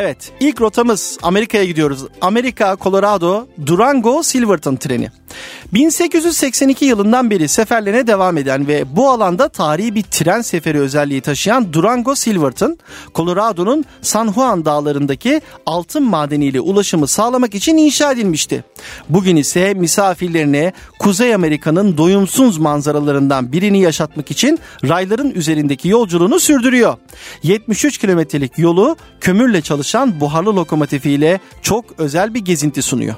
Evet, 0.04 0.32
ilk 0.40 0.62
rotamız 0.62 1.18
Amerika'ya 1.22 1.66
gidiyoruz. 1.66 2.06
Amerika, 2.22 2.78
Colorado, 2.82 3.48
Durango, 3.66 4.24
Silverton 4.24 4.76
treni. 4.76 5.10
1882 5.74 6.86
yılından 6.86 7.30
beri 7.30 7.48
seferlerine 7.48 8.08
devam 8.08 8.38
eden 8.38 8.68
ve 8.68 8.96
bu 8.96 9.10
alanda 9.10 9.48
tarihi 9.48 9.96
bir 9.96 10.04
tren 10.04 10.42
seferi 10.42 10.80
özelliği 10.80 11.22
taşıyan 11.22 11.74
Durango 11.74 12.16
Silverton, 12.16 12.78
Colorado'nun 13.16 13.86
San 14.02 14.34
Juan 14.34 14.66
dağlarındaki 14.66 15.42
altın 15.66 16.04
madeniyle 16.04 16.60
ulaşımı 16.60 17.08
sağlamak 17.08 17.56
için 17.56 17.78
inşa 17.78 18.12
edilmişti. 18.12 18.64
Bugün 19.10 19.36
ise 19.36 19.74
misafirlerine 19.74 20.74
Kuzey 21.00 21.36
Amerika'nın 21.36 21.98
doyumsuz 21.98 22.58
manzaralarından 22.58 23.52
birini 23.52 23.82
yaşatmak 23.82 24.32
için 24.32 24.60
rayların 24.84 25.32
üzerindeki 25.32 25.90
yolculuğunu 25.90 26.40
sürdürüyor. 26.40 26.98
73 27.44 27.98
kilometrelik 27.98 28.58
yolu 28.58 28.98
kömürle 29.22 29.62
çalışan 29.62 29.91
buharlı 30.20 30.56
lokomotifiyle 30.56 31.40
çok 31.62 31.86
özel 31.98 32.34
bir 32.34 32.40
gezinti 32.40 32.82
sunuyor. 32.82 33.16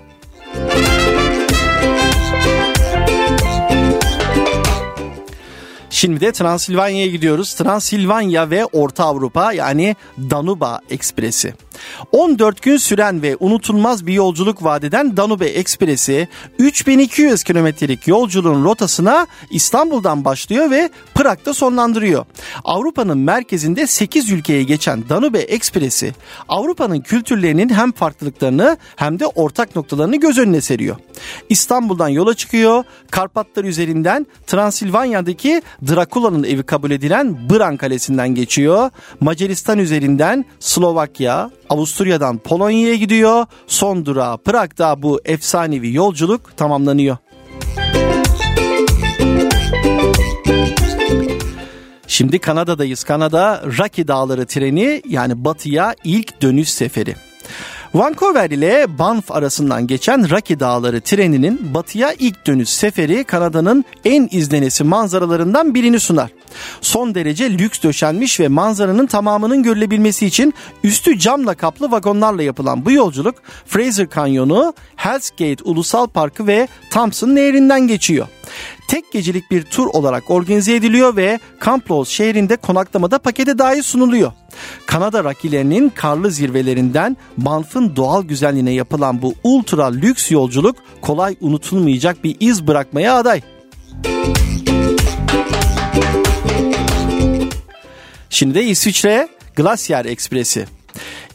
Şimdi 5.90 6.22
de 6.22 6.32
Transilvanya'ya 6.32 7.08
gidiyoruz. 7.08 7.54
Transilvanya 7.54 8.50
ve 8.50 8.66
Orta 8.66 9.06
Avrupa 9.06 9.54
yani 9.54 9.96
Danuba 10.18 10.80
Ekspresi. 10.90 11.54
14 12.12 12.62
gün 12.62 12.78
süren 12.78 13.22
ve 13.22 13.38
unutulmaz 13.40 14.08
bir 14.08 14.14
yolculuk 14.14 14.64
vadeden 14.64 15.18
Danube 15.18 15.48
Ekspresi 15.48 16.28
3200 16.60 17.44
kilometrelik 17.44 18.08
yolculuğun 18.08 18.64
rotasına 18.64 19.28
İstanbul'dan 19.52 20.26
başlıyor 20.26 20.72
ve 20.72 20.90
Prag'da 21.16 21.54
sonlandırıyor. 21.54 22.26
Avrupa'nın 22.64 23.18
merkezinde 23.18 23.88
8 23.88 24.32
ülkeye 24.32 24.64
geçen 24.64 25.10
Danube 25.10 25.40
Ekspresi 25.40 26.14
Avrupa'nın 26.48 27.00
kültürlerinin 27.00 27.70
hem 27.70 27.92
farklılıklarını 27.92 28.78
hem 28.96 29.20
de 29.20 29.28
ortak 29.28 29.76
noktalarını 29.76 30.16
göz 30.16 30.38
önüne 30.38 30.62
seriyor. 30.62 30.96
İstanbul'dan 31.50 32.10
yola 32.10 32.34
çıkıyor, 32.34 32.84
Karpatlar 33.12 33.64
üzerinden 33.64 34.28
Transilvanya'daki 34.48 35.62
Drakula'nın 35.88 36.44
evi 36.44 36.64
kabul 36.64 36.92
edilen 36.92 37.50
Bran 37.50 37.78
Kalesi'nden 37.78 38.36
geçiyor. 38.36 38.90
Macaristan 39.20 39.80
üzerinden 39.80 40.46
Slovakya, 40.60 41.52
Avusturya'dan 41.74 42.38
Polonya'ya 42.38 42.96
gidiyor. 42.96 43.46
Son 43.68 44.06
durağı 44.06 44.38
Prag'da 44.38 45.04
bu 45.04 45.22
efsanevi 45.26 45.94
yolculuk 45.94 46.58
tamamlanıyor. 46.58 47.18
Şimdi 52.08 52.40
Kanada'dayız. 52.40 53.04
Kanada 53.04 53.64
Rocky 53.80 54.08
Dağları 54.08 54.46
treni 54.46 55.02
yani 55.10 55.46
batıya 55.46 55.96
ilk 56.04 56.42
dönüş 56.42 56.70
seferi. 56.70 57.16
Vancouver 57.94 58.50
ile 58.50 58.86
Banff 59.00 59.32
arasından 59.32 59.88
geçen 59.88 60.30
Rocky 60.30 60.60
Dağları 60.60 61.02
treninin 61.02 61.74
batıya 61.74 62.14
ilk 62.20 62.48
dönüş 62.48 62.70
seferi 62.70 63.24
Kanada'nın 63.24 63.86
en 64.06 64.28
izlenesi 64.32 64.84
manzaralarından 64.84 65.76
birini 65.76 66.00
sunar. 66.00 66.30
Son 66.82 67.16
derece 67.16 67.58
lüks 67.58 67.84
döşenmiş 67.84 68.40
ve 68.40 68.48
manzaranın 68.48 69.06
tamamının 69.06 69.64
görülebilmesi 69.64 70.26
için 70.26 70.54
üstü 70.84 71.20
camla 71.20 71.54
kaplı 71.54 71.92
vagonlarla 71.92 72.44
yapılan 72.44 72.86
bu 72.86 72.92
yolculuk 72.92 73.36
Fraser 73.66 74.10
Kanyonu, 74.10 74.74
Hell's 74.96 75.30
Gate 75.30 75.64
Ulusal 75.64 76.08
Parkı 76.08 76.48
ve 76.48 76.68
Thompson 76.92 77.36
Nehri'nden 77.36 77.88
geçiyor. 77.88 78.28
Tek 78.88 79.12
gecelik 79.12 79.52
bir 79.52 79.64
tur 79.64 79.88
olarak 79.88 80.30
organize 80.30 80.76
ediliyor 80.76 81.16
ve 81.16 81.40
Camplos 81.66 82.10
şehrinde 82.10 82.56
konaklamada 82.56 83.20
pakete 83.20 83.58
dahi 83.58 83.84
sunuluyor. 83.84 84.32
Kanada 84.86 85.24
rakilerinin 85.24 85.90
karlı 85.90 86.32
zirvelerinden 86.32 87.18
Banff'ın 87.38 87.96
doğal 87.96 88.24
güzelliğine 88.24 88.72
yapılan 88.72 89.22
bu 89.22 89.34
ultra 89.44 89.86
lüks 89.86 90.32
yolculuk 90.32 90.76
kolay 91.02 91.36
unutulmayacak 91.42 92.24
bir 92.24 92.38
iz 92.40 92.68
bırakmaya 92.68 93.16
aday. 93.16 93.42
Şimdi 98.44 98.56
de 98.56 98.64
İsviçre 98.64 99.28
Glacier 99.56 100.06
Ekspresi. 100.06 100.66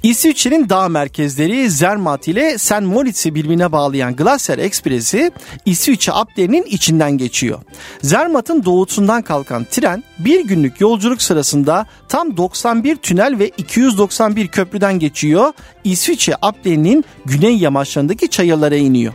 İsviçre'nin 0.02 0.68
dağ 0.68 0.88
merkezleri 0.88 1.70
Zermatt 1.70 2.28
ile 2.28 2.58
St. 2.58 2.80
Moritz'i 2.80 3.34
birbirine 3.34 3.72
bağlayan 3.72 4.16
Glacier 4.16 4.58
Ekspresi 4.58 5.32
İsviçre 5.66 6.12
Alplerinin 6.12 6.62
içinden 6.62 7.18
geçiyor. 7.18 7.58
Zermatt'ın 8.02 8.64
doğusundan 8.64 9.22
kalkan 9.22 9.64
tren 9.64 10.04
bir 10.18 10.44
günlük 10.44 10.80
yolculuk 10.80 11.22
sırasında 11.22 11.86
tam 12.08 12.36
91 12.36 12.96
tünel 12.96 13.38
ve 13.38 13.48
291 13.48 14.48
köprüden 14.48 14.98
geçiyor. 14.98 15.52
İsviçre 15.84 16.34
Alplerinin 16.34 17.04
güney 17.24 17.56
yamaçlarındaki 17.56 18.28
çayırlara 18.28 18.76
iniyor. 18.76 19.12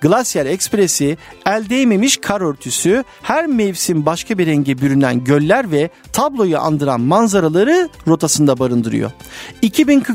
Glacier 0.00 0.46
Ekspresi 0.46 1.18
el 1.46 1.68
değmemiş 1.68 2.16
kar 2.16 2.40
örtüsü, 2.40 3.04
her 3.22 3.46
mevsim 3.46 4.06
başka 4.06 4.38
bir 4.38 4.46
renge 4.46 4.78
bürünen 4.78 5.24
göller 5.24 5.70
ve 5.70 5.90
tabloyu 6.12 6.58
andıran 6.58 7.00
manzaraları 7.00 7.88
rotasında 8.06 8.58
barındırıyor. 8.58 9.10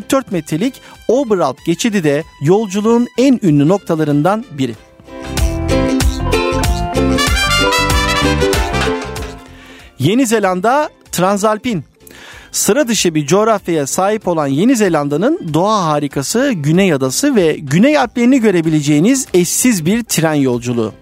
2044 0.10 0.32
metrelik 0.32 0.82
Oberalp 1.08 1.66
geçidi 1.66 2.04
de 2.04 2.24
yolculuğun 2.42 3.08
en 3.18 3.40
ünlü 3.44 3.68
noktalarından 3.68 4.46
biri. 4.52 4.76
Yeni 10.00 10.28
Zelanda 10.28 10.90
Transalpin 11.12 11.84
Sıra 12.52 12.88
dışı 12.88 13.16
bir 13.16 13.28
coğrafyaya 13.28 13.88
sahip 13.88 14.28
olan 14.28 14.48
Yeni 14.48 14.76
Zelanda'nın 14.76 15.54
doğa 15.54 15.86
harikası 15.86 16.52
Güney 16.52 16.94
Adası 16.94 17.36
ve 17.36 17.58
Güney 17.60 17.98
Alplerini 17.98 18.40
görebileceğiniz 18.40 19.28
eşsiz 19.34 19.86
bir 19.86 20.04
tren 20.04 20.34
yolculuğu. 20.34 20.94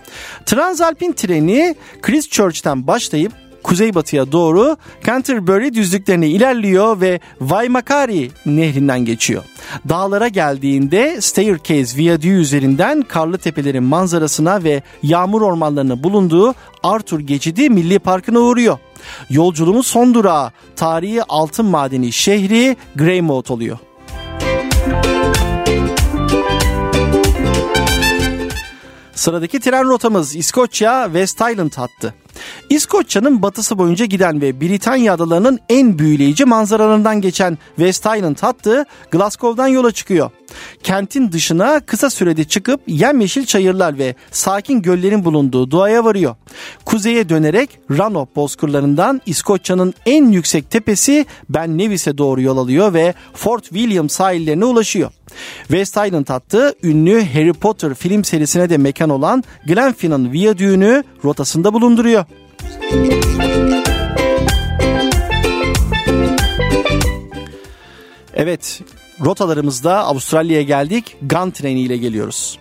Transalpin 0.45 1.13
treni 1.13 1.75
Christchurch'tan 2.01 2.87
başlayıp 2.87 3.33
kuzeybatıya 3.63 4.31
doğru 4.31 4.77
Canterbury 5.05 5.73
düzlüklerine 5.73 6.27
ilerliyor 6.27 7.01
ve 7.01 7.19
Waimakari 7.39 8.31
nehrinden 8.45 9.05
geçiyor. 9.05 9.43
Dağlara 9.89 10.27
geldiğinde 10.27 11.21
Staircase 11.21 11.97
Viyadüğü 11.97 12.39
üzerinden 12.39 13.01
karlı 13.01 13.37
tepelerin 13.37 13.83
manzarasına 13.83 14.63
ve 14.63 14.81
yağmur 15.03 15.41
ormanlarının 15.41 16.03
bulunduğu 16.03 16.55
Arthur 16.83 17.19
Geçidi 17.19 17.69
Milli 17.69 17.99
Parkı'na 17.99 18.39
uğruyor. 18.39 18.77
Yolculuğumuz 19.29 19.87
son 19.87 20.13
durağı 20.13 20.51
tarihi 20.75 21.23
altın 21.23 21.65
madeni 21.65 22.11
şehri 22.11 22.75
Greymouth 22.95 23.51
oluyor. 23.51 23.77
Sıradaki 29.15 29.59
tren 29.59 29.87
rotamız 29.87 30.35
İskoçya 30.35 31.03
West 31.05 31.41
Island 31.41 31.71
hattı. 31.75 32.13
İskoçya'nın 32.69 33.41
batısı 33.41 33.77
boyunca 33.77 34.05
giden 34.05 34.41
ve 34.41 34.61
Britanya 34.61 35.13
adalarının 35.13 35.59
en 35.69 35.99
büyüleyici 35.99 36.45
manzaralarından 36.45 37.21
geçen 37.21 37.57
West 37.75 38.05
Island 38.05 38.37
hattı 38.41 38.85
Glasgow'dan 39.11 39.67
yola 39.67 39.91
çıkıyor. 39.91 40.29
Kentin 40.83 41.31
dışına 41.31 41.79
kısa 41.79 42.09
sürede 42.09 42.43
çıkıp 42.43 42.81
yemyeşil 42.87 43.45
çayırlar 43.45 43.97
ve 43.97 44.15
sakin 44.31 44.81
göllerin 44.81 45.25
bulunduğu 45.25 45.71
doğaya 45.71 46.05
varıyor. 46.05 46.35
Kuzeye 46.85 47.29
dönerek 47.29 47.79
Ranop 47.91 48.35
bozkırlarından 48.35 49.21
İskoçya'nın 49.25 49.93
en 50.05 50.31
yüksek 50.31 50.71
tepesi 50.71 51.25
Ben 51.49 51.77
Nevis'e 51.77 52.17
doğru 52.17 52.41
yol 52.41 52.57
alıyor 52.57 52.93
ve 52.93 53.13
Fort 53.33 53.63
William 53.63 54.09
sahillerine 54.09 54.65
ulaşıyor. 54.65 55.11
West 55.67 55.97
Island 55.97 56.29
hattı 56.29 56.75
ünlü 56.83 57.25
Harry 57.33 57.53
Potter 57.53 57.93
film 57.93 58.23
serisine 58.23 58.69
de 58.69 58.77
mekan 58.77 59.09
olan 59.09 59.43
Glenfinnan 59.65 60.31
Viyadüğü'nü 60.31 61.03
rotasında 61.23 61.73
bulunduruyor. 61.73 62.25
Evet, 68.33 68.81
rotalarımızda 69.25 70.03
Avustralya'ya 70.03 70.63
geldik. 70.63 71.17
Gun 71.21 71.51
treniyle 71.51 71.97
geliyoruz. 71.97 72.59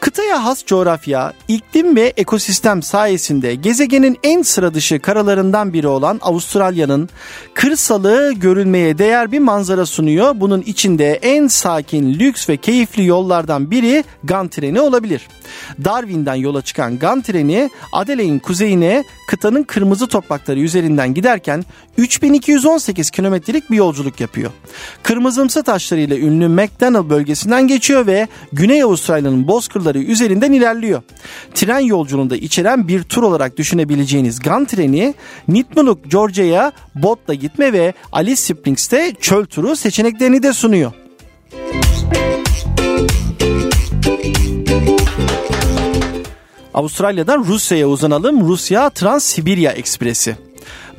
Kıtaya 0.00 0.44
has 0.44 0.64
coğrafya, 0.64 1.32
iklim 1.48 1.96
ve 1.96 2.12
ekosistem 2.16 2.82
sayesinde 2.82 3.54
gezegenin 3.54 4.18
en 4.22 4.42
sıra 4.42 4.74
dışı 4.74 5.00
karalarından 5.00 5.72
biri 5.72 5.88
olan 5.88 6.18
Avustralya'nın 6.22 7.08
kırsalı 7.54 8.32
görülmeye 8.32 8.98
değer 8.98 9.32
bir 9.32 9.38
manzara 9.38 9.86
sunuyor. 9.86 10.32
Bunun 10.34 10.60
içinde 10.60 11.12
en 11.22 11.46
sakin, 11.46 12.14
lüks 12.14 12.48
ve 12.48 12.56
keyifli 12.56 13.04
yollardan 13.04 13.70
biri 13.70 14.04
Gun 14.24 14.48
treni 14.48 14.80
olabilir. 14.80 15.28
Darwin'den 15.84 16.34
yola 16.34 16.62
çıkan 16.62 16.98
Gun 16.98 17.20
treni 17.20 17.70
Adelaide'in 17.92 18.38
kuzeyine 18.38 19.04
kıtanın 19.28 19.62
kırmızı 19.62 20.06
toprakları 20.06 20.60
üzerinden 20.60 21.14
giderken 21.14 21.64
3218 21.96 23.10
kilometrelik 23.10 23.70
bir 23.70 23.76
yolculuk 23.76 24.20
yapıyor. 24.20 24.50
Kırmızımsı 25.02 25.62
taşlarıyla 25.62 26.16
ünlü 26.16 26.48
McDonnell 26.48 27.10
bölgesinden 27.10 27.66
geçiyor 27.66 28.06
ve 28.06 28.28
Güney 28.52 28.82
Avustralya'nın 28.82 29.48
bozkırları 29.48 29.87
üzerinden 29.94 30.52
ilerliyor. 30.52 31.02
Tren 31.54 31.78
yolculuğunda 31.78 32.36
içeren 32.36 32.88
bir 32.88 33.02
tur 33.02 33.22
olarak 33.22 33.56
düşünebileceğiniz 33.56 34.40
Gun 34.40 34.64
treni 34.64 35.14
Nitmiluk, 35.48 36.10
Georgia'ya 36.10 36.72
botla 36.94 37.34
gitme 37.34 37.72
ve 37.72 37.92
Alice 38.12 38.36
Springs'te 38.36 39.14
çöl 39.20 39.44
turu 39.44 39.76
seçeneklerini 39.76 40.42
de 40.42 40.52
sunuyor. 40.52 40.92
Avustralya'dan 46.74 47.44
Rusya'ya 47.44 47.88
uzanalım. 47.88 48.48
Rusya 48.48 48.90
Trans-Sibirya 48.90 49.70
Ekspresi. 49.70 50.47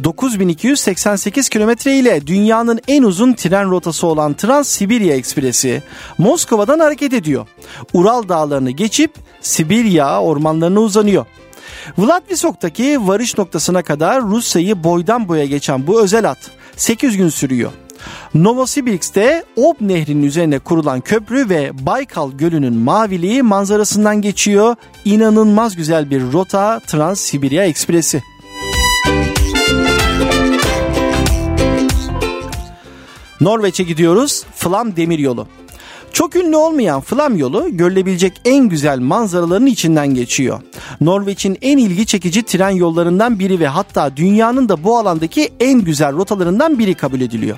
9288 0.04 1.50
kilometre 1.50 1.98
ile 1.98 2.28
dünyanın 2.28 2.80
en 2.88 3.04
uzun 3.04 3.34
tren 3.34 3.72
rotası 3.72 4.08
olan 4.08 4.34
Trans-Sibirya 4.34 5.16
Ekspresi 5.16 5.84
Moskova'dan 6.18 6.80
hareket 6.80 7.14
ediyor. 7.14 7.48
Ural 7.94 8.30
dağlarını 8.30 8.72
geçip 8.72 9.16
Sibirya 9.42 10.22
ormanlarına 10.22 10.80
uzanıyor. 10.80 11.26
Vladivostok'taki 11.98 13.08
varış 13.08 13.38
noktasına 13.38 13.82
kadar 13.82 14.22
Rusya'yı 14.24 14.84
boydan 14.84 15.28
boya 15.28 15.46
geçen 15.46 15.88
bu 15.88 16.02
özel 16.02 16.26
hat 16.26 16.52
8 16.78 17.18
gün 17.18 17.30
sürüyor. 17.30 17.72
Novosibirsk'te 18.34 19.44
Ob 19.56 19.76
Nehri'nin 19.82 20.24
üzerine 20.24 20.60
kurulan 20.60 21.02
köprü 21.02 21.50
ve 21.50 21.86
Baykal 21.86 22.32
Gölü'nün 22.32 22.74
maviliği 22.74 23.44
manzarasından 23.44 24.22
geçiyor. 24.22 24.76
İnanılmaz 25.06 25.76
güzel 25.76 26.10
bir 26.10 26.32
rota 26.34 26.80
Trans-Sibirya 26.88 27.66
Ekspresi. 27.66 28.24
Norveç'e 33.42 33.84
gidiyoruz. 33.84 34.44
Flam 34.56 34.96
Demiryolu. 34.96 35.48
Çok 36.14 36.36
ünlü 36.36 36.56
olmayan 36.56 37.02
Flam 37.02 37.38
yolu 37.38 37.78
görülebilecek 37.78 38.42
en 38.46 38.70
güzel 38.70 39.00
manzaraların 39.00 39.66
içinden 39.66 40.08
geçiyor. 40.08 40.62
Norveç'in 41.02 41.58
en 41.62 41.78
ilgi 41.78 42.06
çekici 42.06 42.44
tren 42.44 42.70
yollarından 42.70 43.40
biri 43.40 43.60
ve 43.60 43.68
hatta 43.68 44.18
dünyanın 44.18 44.70
da 44.70 44.84
bu 44.84 44.98
alandaki 44.98 45.50
en 45.60 45.82
güzel 45.82 46.14
rotalarından 46.14 46.80
biri 46.80 46.94
kabul 46.94 47.22
ediliyor. 47.22 47.58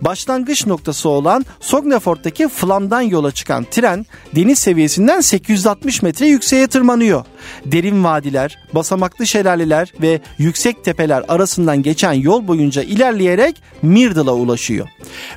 Başlangıç 0.00 0.66
noktası 0.66 1.08
olan 1.08 1.44
Sognefort'taki 1.60 2.48
Flam'dan 2.48 3.00
yola 3.00 3.30
çıkan 3.30 3.66
tren 3.70 4.06
deniz 4.34 4.58
seviyesinden 4.58 5.20
860 5.20 6.02
metre 6.02 6.26
yükseğe 6.26 6.66
tırmanıyor. 6.66 7.24
Derin 7.66 8.04
vadiler, 8.04 8.58
basamaklı 8.74 9.26
şelaleler 9.26 9.92
ve 10.02 10.20
yüksek 10.38 10.84
tepeler 10.84 11.24
arasından 11.28 11.82
geçen 11.82 12.12
yol 12.12 12.48
boyunca 12.48 12.82
ilerleyerek 12.82 13.62
Mirdal'a 13.82 14.34
ulaşıyor. 14.34 14.88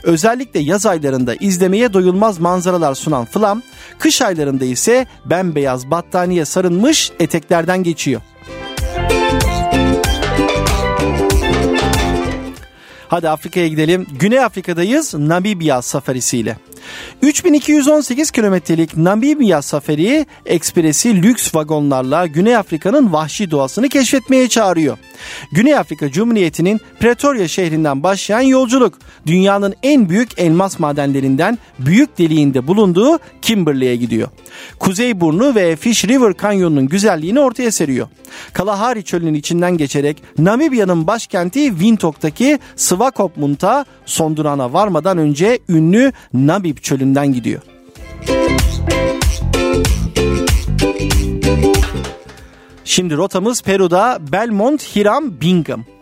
Özellikle 0.03 0.59
yaz 0.59 0.85
aylarında 0.85 1.35
izlemeye 1.35 1.93
doyulmaz 1.93 2.39
manzaralar 2.39 2.95
sunan 2.95 3.25
Flam, 3.25 3.61
kış 3.99 4.21
aylarında 4.21 4.65
ise 4.65 5.07
bembeyaz 5.25 5.91
battaniye 5.91 6.45
sarılmış 6.45 7.11
eteklerden 7.19 7.83
geçiyor. 7.83 8.21
Hadi 13.15 13.29
Afrika'ya 13.29 13.67
gidelim. 13.67 14.07
Güney 14.19 14.39
Afrika'dayız 14.39 15.13
Namibya 15.13 15.81
safarisiyle. 15.81 16.57
3218 17.21 18.31
kilometrelik 18.31 18.97
Namibya 18.97 19.61
Safari 19.61 20.25
Ekspresi 20.45 21.21
lüks 21.21 21.55
vagonlarla 21.55 22.27
Güney 22.27 22.55
Afrika'nın 22.55 23.13
vahşi 23.13 23.51
doğasını 23.51 23.89
keşfetmeye 23.89 24.49
çağırıyor. 24.49 24.97
Güney 25.51 25.77
Afrika 25.77 26.11
Cumhuriyeti'nin 26.11 26.81
Pretoria 26.99 27.47
şehrinden 27.47 28.03
başlayan 28.03 28.41
yolculuk 28.41 28.93
dünyanın 29.25 29.73
en 29.83 30.09
büyük 30.09 30.39
elmas 30.39 30.79
madenlerinden 30.79 31.57
büyük 31.79 32.17
deliğinde 32.17 32.67
bulunduğu 32.67 33.19
Kimberley'e 33.41 33.95
gidiyor. 33.95 34.27
Kuzey 34.79 35.21
Burnu 35.21 35.55
ve 35.55 35.75
Fish 35.75 36.05
River 36.05 36.33
Kanyonunun 36.33 36.87
güzelliğini 36.87 37.39
ortaya 37.39 37.71
seriyor. 37.71 38.07
Kalahari 38.53 39.03
çölünün 39.03 39.33
içinden 39.33 39.77
geçerek 39.77 40.23
Namibya'nın 40.37 41.07
başkenti 41.07 41.69
Windhoek'taki 41.69 42.59
Swakopmund'a 42.75 43.85
Sondurana 44.05 44.73
varmadan 44.73 45.17
önce 45.17 45.59
ünlü 45.69 46.11
Namib 46.33 46.77
çölünden 46.77 47.33
gidiyor. 47.33 47.61
Şimdi 52.85 53.17
rotamız 53.17 53.61
Peru'da 53.61 54.17
Belmont 54.31 54.95
Hiram 54.95 55.41
Bingham. 55.41 55.94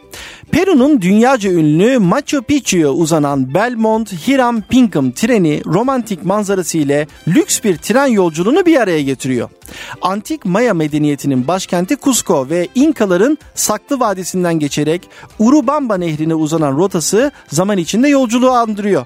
Peru'nun 0.53 1.01
dünyaca 1.01 1.51
ünlü 1.51 1.99
Machu 1.99 2.41
Picchu'ya 2.41 2.89
uzanan 2.89 3.53
Belmont 3.53 4.27
Hiram 4.27 4.63
Bingham 4.71 5.11
treni 5.11 5.61
romantik 5.65 6.25
manzarası 6.25 6.77
ile 6.77 7.07
lüks 7.27 7.63
bir 7.63 7.77
tren 7.77 8.05
yolculuğunu 8.05 8.65
bir 8.65 8.77
araya 8.77 9.01
getiriyor. 9.01 9.49
Antik 10.01 10.45
Maya 10.45 10.73
medeniyetinin 10.73 11.47
başkenti 11.47 11.97
Cusco 12.03 12.49
ve 12.49 12.67
İnkaların 12.75 13.37
Saklı 13.55 13.99
Vadisi'nden 13.99 14.59
geçerek 14.59 15.09
Urubamba 15.39 15.97
nehrine 15.97 16.35
uzanan 16.35 16.77
rotası 16.77 17.31
zaman 17.47 17.77
içinde 17.77 18.07
yolculuğu 18.07 18.51
andırıyor. 18.51 19.05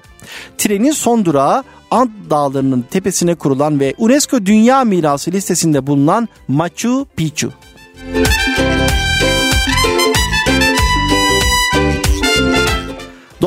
Trenin 0.58 0.92
son 0.92 1.24
durağı 1.24 1.64
Ant 1.90 2.10
dağlarının 2.30 2.84
tepesine 2.90 3.34
kurulan 3.34 3.80
ve 3.80 3.94
UNESCO 3.98 4.46
Dünya 4.46 4.84
Mirası 4.84 5.32
listesinde 5.32 5.86
bulunan 5.86 6.28
Machu 6.48 7.06
Picchu. 7.16 7.52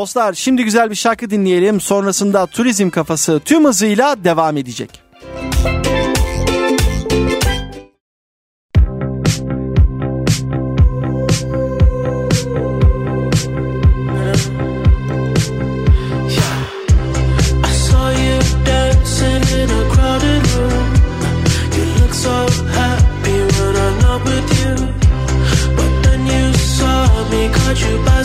Dostlar 0.01 0.33
şimdi 0.33 0.63
güzel 0.63 0.89
bir 0.89 0.95
şarkı 0.95 1.29
dinleyelim. 1.29 1.81
Sonrasında 1.81 2.45
turizm 2.47 2.89
kafası 2.89 3.41
tüm 3.45 3.65
hızıyla 3.65 4.23
devam 4.23 4.57
edecek. 4.57 5.01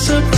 single 0.06 0.35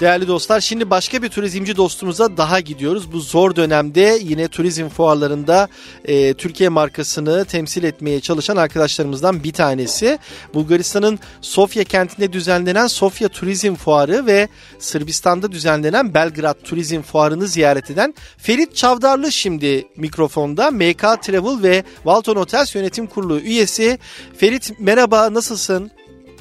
Değerli 0.00 0.28
dostlar 0.28 0.60
şimdi 0.60 0.90
başka 0.90 1.22
bir 1.22 1.28
turizmci 1.28 1.76
dostumuza 1.76 2.36
daha 2.36 2.60
gidiyoruz. 2.60 3.12
Bu 3.12 3.20
zor 3.20 3.56
dönemde 3.56 4.18
yine 4.22 4.48
turizm 4.48 4.88
fuarlarında 4.88 5.68
e, 6.04 6.34
Türkiye 6.34 6.68
markasını 6.68 7.44
temsil 7.44 7.84
etmeye 7.84 8.20
çalışan 8.20 8.56
arkadaşlarımızdan 8.56 9.44
bir 9.44 9.52
tanesi. 9.52 10.18
Bulgaristan'ın 10.54 11.18
Sofya 11.40 11.84
kentinde 11.84 12.32
düzenlenen 12.32 12.86
Sofya 12.86 13.28
Turizm 13.28 13.74
Fuarı 13.74 14.26
ve 14.26 14.48
Sırbistan'da 14.78 15.52
düzenlenen 15.52 16.14
Belgrad 16.14 16.56
Turizm 16.64 17.02
Fuarı'nı 17.02 17.46
ziyaret 17.46 17.90
eden 17.90 18.14
Ferit 18.38 18.76
Çavdarlı 18.76 19.32
şimdi 19.32 19.86
mikrofonda. 19.96 20.70
MK 20.70 21.22
Travel 21.22 21.62
ve 21.62 21.84
Walton 21.94 22.36
Hotels 22.36 22.74
Yönetim 22.74 23.06
Kurulu 23.06 23.40
üyesi. 23.40 23.98
Ferit 24.36 24.72
merhaba 24.80 25.34
nasılsın? 25.34 25.90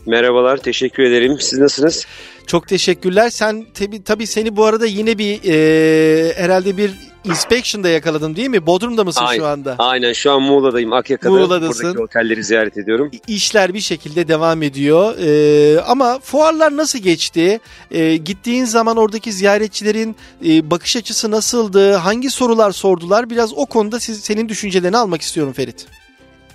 Merhabalar, 0.06 0.58
teşekkür 0.58 1.04
ederim. 1.04 1.38
Siz 1.40 1.60
nasılsınız? 1.60 2.06
Çok 2.48 2.68
teşekkürler. 2.68 3.30
Sen 3.30 3.66
tabi 3.74 4.04
tabii 4.04 4.28
seni 4.28 4.56
bu 4.56 4.66
arada 4.66 4.86
yine 4.86 5.18
bir 5.18 5.40
e, 5.46 6.34
herhalde 6.34 6.78
bir 6.78 6.92
inspection'da 7.24 7.90
yakaladım 7.90 8.36
değil 8.36 8.50
mi? 8.50 8.66
Bodrum'da 8.66 9.04
mısın 9.04 9.26
aynen, 9.26 9.40
şu 9.40 9.48
anda? 9.48 9.76
Aynen 9.80 10.14
şu 10.14 10.32
an 10.32 10.42
Muğla'dayım. 10.42 10.94
Akyaka'da. 10.94 11.34
Muğla'dasın. 11.34 11.84
Buradaki 11.84 12.04
otelleri 12.04 12.44
ziyaret 12.44 12.78
ediyorum. 12.78 13.12
İşler 13.28 13.74
bir 13.74 13.80
şekilde 13.80 14.28
devam 14.28 14.64
ediyor. 14.64 15.16
E, 15.18 15.82
ama 15.82 16.20
fuarlar 16.20 16.78
nasıl 16.78 17.00
geçti? 17.00 17.60
E, 17.92 18.16
gittiğin 18.16 18.66
zaman 18.66 18.98
oradaki 18.98 19.32
ziyaretçilerin 19.32 20.16
e, 20.46 20.72
bakış 20.72 20.96
açısı 20.96 21.32
nasıldı? 21.32 21.94
Hangi 21.94 22.30
sorular 22.30 22.72
sordular? 22.72 23.30
Biraz 23.30 23.54
o 23.54 23.66
konuda 23.66 24.00
siz, 24.00 24.20
senin 24.20 24.50
düşüncelerini 24.50 24.98
almak 24.98 25.22
istiyorum 25.22 25.54
Ferit. 25.54 25.86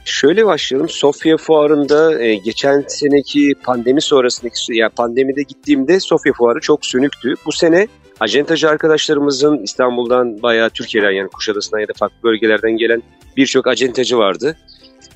Şöyle 0.09 0.47
başlayalım. 0.47 0.89
Sofya 0.89 1.37
Fuarı'nda 1.37 2.23
e, 2.23 2.35
geçen 2.35 2.85
seneki 2.89 3.55
pandemi 3.65 4.01
sonrasındaki 4.01 4.59
yani 4.69 4.91
pandemide 4.91 5.43
gittiğimde 5.43 6.01
Sofya 6.01 6.33
Fuarı 6.33 6.61
çok 6.61 6.87
sönüktü. 6.87 7.35
Bu 7.47 7.53
sene 7.53 7.89
acentacı 8.21 8.69
arkadaşlarımızın 8.69 9.59
İstanbul'dan 9.59 10.43
bayağı 10.43 10.71
Türkiye'den 10.71 11.11
yani 11.11 11.29
Kuşadası'ndan 11.29 11.81
ya 11.81 11.89
da 11.89 11.93
farklı 11.97 12.17
bölgelerden 12.23 12.77
gelen 12.77 13.03
birçok 13.37 13.67
acentacı 13.67 14.19
vardı. 14.19 14.57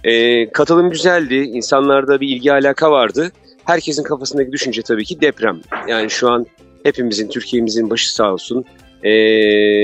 E, 0.05 0.49
katılım 0.51 0.91
güzeldi. 0.91 1.35
İnsanlarda 1.35 2.21
bir 2.21 2.29
ilgi 2.29 2.53
alaka 2.53 2.91
vardı. 2.91 3.33
Herkesin 3.65 4.03
kafasındaki 4.03 4.53
düşünce 4.53 4.83
tabii 4.83 5.05
ki 5.05 5.21
deprem. 5.21 5.61
Yani 5.89 6.11
şu 6.11 6.31
an 6.31 6.47
hepimizin, 6.83 7.29
Türkiye'mizin 7.29 7.91
başı 7.91 8.15
sağ 8.15 8.33
olsun. 8.33 8.65
E, 9.03 9.11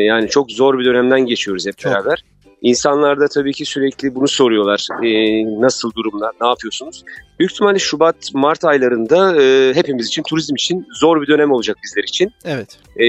yani 0.04 0.28
çok 0.28 0.50
zor 0.50 0.78
bir 0.78 0.84
dönemden 0.84 1.20
geçiyoruz 1.20 1.66
hep 1.66 1.78
Çok. 1.78 1.92
beraber. 1.92 2.24
İnsanlar 2.62 3.20
da 3.20 3.28
tabii 3.28 3.52
ki 3.52 3.64
sürekli 3.64 4.14
bunu 4.14 4.28
soruyorlar. 4.28 4.86
E, 5.04 5.10
nasıl 5.60 5.92
durumlar, 5.94 6.32
ne 6.40 6.46
yapıyorsunuz? 6.46 7.04
Büyük 7.38 7.52
ihtimalle 7.52 7.78
Şubat, 7.78 8.16
Mart 8.34 8.64
aylarında 8.64 9.42
e, 9.42 9.74
hepimiz 9.74 10.06
için, 10.06 10.22
turizm 10.22 10.54
için 10.54 10.86
zor 11.00 11.22
bir 11.22 11.26
dönem 11.26 11.50
olacak 11.50 11.76
bizler 11.84 12.02
için. 12.02 12.32
Evet. 12.44 12.78
E, 12.96 13.04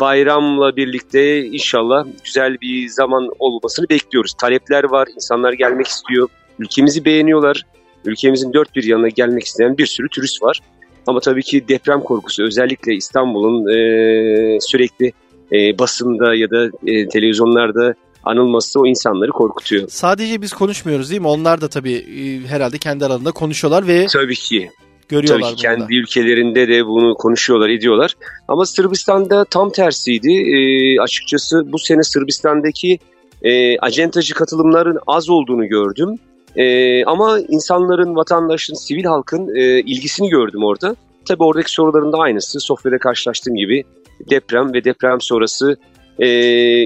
bayramla 0.00 0.76
birlikte 0.76 1.44
inşallah 1.44 2.06
güzel 2.24 2.56
bir 2.60 2.88
zaman 2.88 3.30
olmasını 3.38 3.88
bekliyoruz. 3.88 4.32
Talepler 4.40 4.84
var, 4.84 5.08
insanlar 5.14 5.52
gelmek 5.52 5.86
istiyor. 5.86 6.28
Ülkemizi 6.58 7.04
beğeniyorlar. 7.04 7.62
Ülkemizin 8.04 8.52
dört 8.52 8.76
bir 8.76 8.84
yanına 8.84 9.08
gelmek 9.08 9.44
isteyen 9.44 9.78
bir 9.78 9.86
sürü 9.86 10.08
turist 10.08 10.42
var. 10.42 10.60
Ama 11.06 11.20
tabii 11.20 11.42
ki 11.42 11.68
deprem 11.68 12.00
korkusu 12.00 12.42
özellikle 12.42 12.94
İstanbul'un 12.94 13.68
e, 13.68 14.60
sürekli 14.60 15.12
e, 15.52 15.78
basında 15.78 16.34
ya 16.34 16.50
da 16.50 16.70
e, 16.86 17.08
televizyonlarda 17.08 17.94
anılması 18.24 18.80
o 18.80 18.86
insanları 18.86 19.30
korkutuyor. 19.30 19.88
Sadece 19.88 20.42
biz 20.42 20.52
konuşmuyoruz 20.52 21.10
değil 21.10 21.20
mi? 21.20 21.28
Onlar 21.28 21.60
da 21.60 21.68
tabii 21.68 21.94
e, 21.94 22.48
herhalde 22.48 22.78
kendi 22.78 23.04
aralarında 23.04 23.32
konuşuyorlar 23.32 23.86
ve 23.86 24.06
Tabii 24.06 24.34
ki. 24.34 24.70
görüyorlar 25.08 25.46
Tabii 25.48 25.56
ki 25.56 25.62
kendi 25.62 25.94
ülkelerinde 25.94 26.68
de 26.68 26.86
bunu 26.86 27.14
konuşuyorlar, 27.14 27.68
ediyorlar. 27.68 28.14
Ama 28.48 28.66
Sırbistan'da 28.66 29.44
tam 29.44 29.70
tersiydi. 29.70 30.32
E, 30.32 30.56
açıkçası 31.00 31.72
bu 31.72 31.78
sene 31.78 32.02
Sırbistan'daki 32.02 32.98
e, 33.42 33.78
acentacı 33.78 34.34
katılımların 34.34 34.98
az 35.06 35.30
olduğunu 35.30 35.66
gördüm. 35.68 36.18
E, 36.56 37.04
ama 37.04 37.38
insanların, 37.48 38.16
vatandaşın, 38.16 38.74
sivil 38.74 39.04
halkın 39.04 39.56
e, 39.56 39.80
ilgisini 39.80 40.28
gördüm 40.28 40.64
orada. 40.64 40.96
Tabii 41.28 41.42
oradaki 41.42 41.72
soruların 41.72 42.12
da 42.12 42.18
aynısı. 42.18 42.60
Sofya'da 42.60 42.98
karşılaştığım 42.98 43.54
gibi 43.54 43.84
deprem 44.30 44.74
ve 44.74 44.84
deprem 44.84 45.20
sonrası 45.20 45.76
e, 46.18 46.28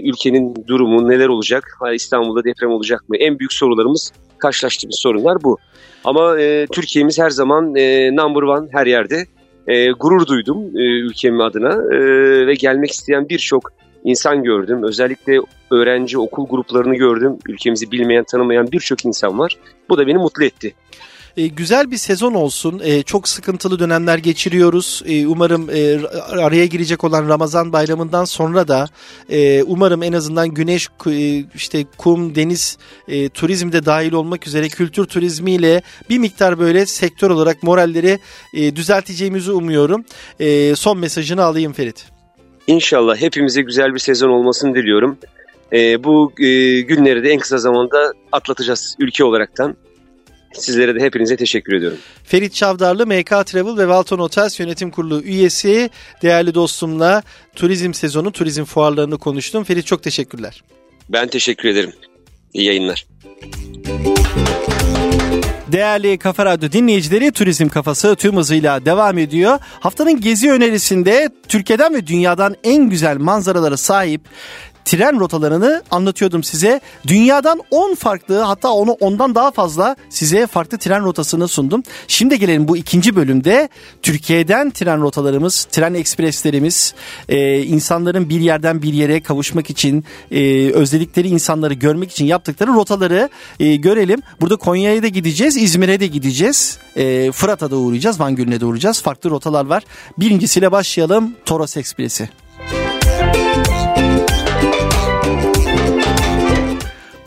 ülkenin 0.08 0.54
durumu 0.66 1.08
neler 1.08 1.28
olacak? 1.28 1.78
İstanbul'da 1.94 2.44
deprem 2.44 2.70
olacak 2.70 3.08
mı? 3.08 3.16
En 3.16 3.38
büyük 3.38 3.52
sorularımız, 3.52 4.12
karşılaştığımız 4.38 4.98
sorunlar 5.02 5.42
bu. 5.42 5.58
Ama 6.04 6.40
e, 6.40 6.66
Türkiye'miz 6.72 7.18
her 7.18 7.30
zaman 7.30 7.74
e, 7.76 8.16
number 8.16 8.42
one 8.42 8.68
her 8.72 8.86
yerde. 8.86 9.26
E, 9.66 9.90
gurur 9.90 10.26
duydum 10.26 10.76
e, 10.76 10.80
ülkemin 10.82 11.38
adına 11.38 11.72
e, 11.94 11.98
ve 12.46 12.54
gelmek 12.54 12.90
isteyen 12.90 13.28
birçok 13.28 13.72
insan 14.04 14.42
gördüm. 14.42 14.82
Özellikle 14.82 15.40
öğrenci 15.70 16.18
okul 16.18 16.48
gruplarını 16.48 16.94
gördüm. 16.94 17.38
Ülkemizi 17.46 17.90
bilmeyen, 17.90 18.24
tanımayan 18.24 18.72
birçok 18.72 19.04
insan 19.04 19.38
var. 19.38 19.56
Bu 19.88 19.98
da 19.98 20.06
beni 20.06 20.18
mutlu 20.18 20.44
etti. 20.44 20.74
E, 21.38 21.46
güzel 21.46 21.90
bir 21.90 21.96
sezon 21.96 22.34
olsun. 22.34 22.80
E, 22.84 23.02
çok 23.02 23.28
sıkıntılı 23.28 23.78
dönemler 23.78 24.18
geçiriyoruz. 24.18 25.02
E, 25.06 25.26
umarım 25.26 25.70
e, 25.70 26.06
araya 26.18 26.66
girecek 26.66 27.04
olan 27.04 27.28
Ramazan 27.28 27.72
bayramından 27.72 28.24
sonra 28.24 28.68
da 28.68 28.86
e, 29.30 29.62
umarım 29.62 30.02
en 30.02 30.12
azından 30.12 30.48
güneş, 30.48 30.88
e, 31.06 31.44
işte 31.54 31.84
kum, 31.98 32.34
deniz 32.34 32.78
e, 33.08 33.28
turizmi 33.28 33.72
de 33.72 33.86
dahil 33.86 34.12
olmak 34.12 34.46
üzere 34.46 34.68
kültür 34.68 35.04
turizmiyle 35.04 35.82
bir 36.10 36.18
miktar 36.18 36.58
böyle 36.58 36.86
sektör 36.86 37.30
olarak 37.30 37.62
moralleri 37.62 38.18
e, 38.54 38.76
düzelteceğimizi 38.76 39.52
umuyorum. 39.52 40.04
E, 40.40 40.74
son 40.76 40.98
mesajını 40.98 41.42
alayım 41.42 41.72
Ferit. 41.72 42.06
İnşallah 42.66 43.16
hepimize 43.16 43.62
güzel 43.62 43.94
bir 43.94 43.98
sezon 43.98 44.28
olmasını 44.28 44.74
diliyorum. 44.74 45.18
E, 45.72 46.04
bu 46.04 46.32
e, 46.40 46.80
günleri 46.80 47.24
de 47.24 47.30
en 47.30 47.38
kısa 47.38 47.58
zamanda 47.58 48.12
atlatacağız 48.32 48.96
ülke 48.98 49.24
olaraktan. 49.24 49.76
Sizlere 50.52 50.94
de 50.94 51.00
hepinize 51.00 51.36
teşekkür 51.36 51.72
ediyorum. 51.72 51.98
Ferit 52.24 52.54
Çavdarlı 52.54 53.06
MK 53.06 53.46
Travel 53.46 53.76
ve 53.76 53.82
Walton 53.82 54.18
Hotels 54.18 54.60
Yönetim 54.60 54.90
Kurulu 54.90 55.22
üyesi 55.22 55.90
değerli 56.22 56.54
dostumla 56.54 57.22
turizm 57.54 57.94
sezonu, 57.94 58.32
turizm 58.32 58.64
fuarlarını 58.64 59.18
konuştum. 59.18 59.64
Ferit 59.64 59.86
çok 59.86 60.02
teşekkürler. 60.02 60.62
Ben 61.08 61.28
teşekkür 61.28 61.68
ederim. 61.68 61.92
İyi 62.54 62.66
yayınlar. 62.66 63.06
Değerli 65.72 66.18
Kafa 66.18 66.44
Radyo 66.44 66.72
dinleyicileri 66.72 67.32
Turizm 67.32 67.68
Kafası 67.68 68.16
tüm 68.16 68.36
hızıyla 68.36 68.84
devam 68.84 69.18
ediyor. 69.18 69.58
Haftanın 69.80 70.20
gezi 70.20 70.50
önerisinde 70.50 71.30
Türkiye'den 71.48 71.94
ve 71.94 72.06
dünyadan 72.06 72.56
en 72.64 72.90
güzel 72.90 73.16
manzaralara 73.16 73.76
sahip 73.76 74.20
tren 74.88 75.20
rotalarını 75.20 75.82
anlatıyordum 75.90 76.42
size. 76.42 76.80
Dünyadan 77.06 77.60
10 77.70 77.94
farklı 77.94 78.40
hatta 78.40 78.70
onu 78.70 78.92
ondan 78.92 79.34
daha 79.34 79.50
fazla 79.50 79.96
size 80.08 80.46
farklı 80.46 80.78
tren 80.78 81.04
rotasını 81.04 81.48
sundum. 81.48 81.82
Şimdi 82.08 82.38
gelelim 82.38 82.68
bu 82.68 82.76
ikinci 82.76 83.16
bölümde 83.16 83.68
Türkiye'den 84.02 84.70
tren 84.70 85.00
rotalarımız, 85.00 85.64
tren 85.64 85.94
ekspreslerimiz, 85.94 86.94
e, 87.28 87.62
insanların 87.62 88.28
bir 88.28 88.40
yerden 88.40 88.82
bir 88.82 88.92
yere 88.92 89.20
kavuşmak 89.20 89.70
için, 89.70 90.04
e, 90.30 90.70
özledikleri 90.72 91.28
insanları 91.28 91.74
görmek 91.74 92.10
için 92.10 92.24
yaptıkları 92.24 92.74
rotaları 92.74 93.28
e, 93.60 93.76
görelim. 93.76 94.22
Burada 94.40 94.56
Konya'ya 94.56 95.02
da 95.02 95.08
gideceğiz, 95.08 95.56
İzmir'e 95.56 96.00
de 96.00 96.06
gideceğiz, 96.06 96.78
e, 96.96 97.32
Fırat'a 97.32 97.70
da 97.70 97.76
uğrayacağız, 97.76 98.20
Van 98.20 98.36
Gölü'ne 98.36 98.60
de 98.60 98.64
uğrayacağız. 98.64 99.02
Farklı 99.02 99.30
rotalar 99.30 99.66
var. 99.66 99.82
Birincisiyle 100.18 100.72
başlayalım 100.72 101.34
Toros 101.44 101.76
Ekspresi. 101.76 102.28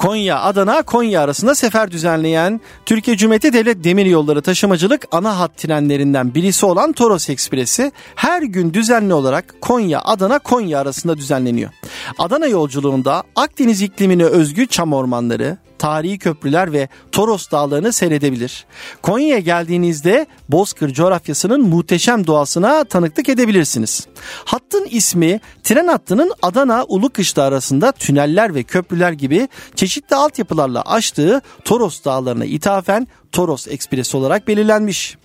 Konya, 0.02 0.40
Adana, 0.42 0.82
Konya 0.82 1.22
arasında 1.22 1.56
sefer 1.56 1.92
düzenleyen 1.92 2.62
Türkiye 2.86 3.18
Cumhuriyeti 3.18 3.54
Devlet 3.54 3.84
Demiryolları 3.84 4.42
Taşımacılık 4.42 5.08
ana 5.12 5.40
hat 5.40 5.58
trenlerinden 5.58 6.36
birisi 6.36 6.66
olan 6.66 6.92
Toros 6.92 7.30
Ekspresi 7.30 7.92
her 8.16 8.42
gün 8.42 8.74
düzenli 8.74 9.14
olarak 9.14 9.56
Konya, 9.62 10.02
Adana, 10.02 10.40
Konya 10.40 10.80
arasında 10.80 11.18
düzenleniyor. 11.18 11.72
Adana 12.18 12.48
yolculuğunda 12.48 13.24
Akdeniz 13.36 13.82
iklimine 13.82 14.24
özgü 14.24 14.68
çam 14.68 14.94
ormanları, 14.94 15.58
tarihi 15.82 16.20
köprüler 16.20 16.74
ve 16.74 16.88
Toros 17.12 17.52
dağlarını 17.52 17.94
seyredebilir. 17.94 18.66
Konya'ya 19.02 19.40
geldiğinizde 19.40 20.26
Bozkır 20.50 20.94
coğrafyasının 20.94 21.62
muhteşem 21.62 22.28
doğasına 22.28 22.84
tanıklık 22.84 23.30
edebilirsiniz. 23.30 24.08
Hattın 24.46 24.88
ismi 24.92 25.40
tren 25.64 25.88
hattının 25.88 26.32
Adana 26.42 26.84
Ulukışla 26.84 27.44
arasında 27.44 27.92
tüneller 27.92 28.56
ve 28.56 28.64
köprüler 28.64 29.12
gibi 29.12 29.48
çeşitli 29.76 30.16
altyapılarla 30.16 30.82
açtığı 30.82 31.42
Toros 31.66 32.04
dağlarına 32.04 32.46
ithafen 32.46 33.08
Toros 33.32 33.68
Ekspresi 33.68 34.18
olarak 34.18 34.48
belirlenmiş. 34.48 35.18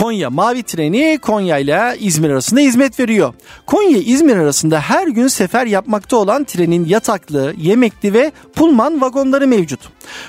Konya 0.00 0.30
Mavi 0.30 0.62
Treni 0.62 1.18
Konya 1.22 1.58
ile 1.58 1.96
İzmir 1.98 2.30
arasında 2.30 2.60
hizmet 2.60 3.00
veriyor. 3.00 3.34
Konya 3.66 3.98
İzmir 3.98 4.36
arasında 4.36 4.80
her 4.80 5.06
gün 5.06 5.28
sefer 5.28 5.66
yapmakta 5.66 6.16
olan 6.16 6.44
trenin 6.44 6.84
yataklı, 6.84 7.54
yemekli 7.58 8.12
ve 8.12 8.32
pulman 8.54 9.00
vagonları 9.00 9.46
mevcut. 9.46 9.80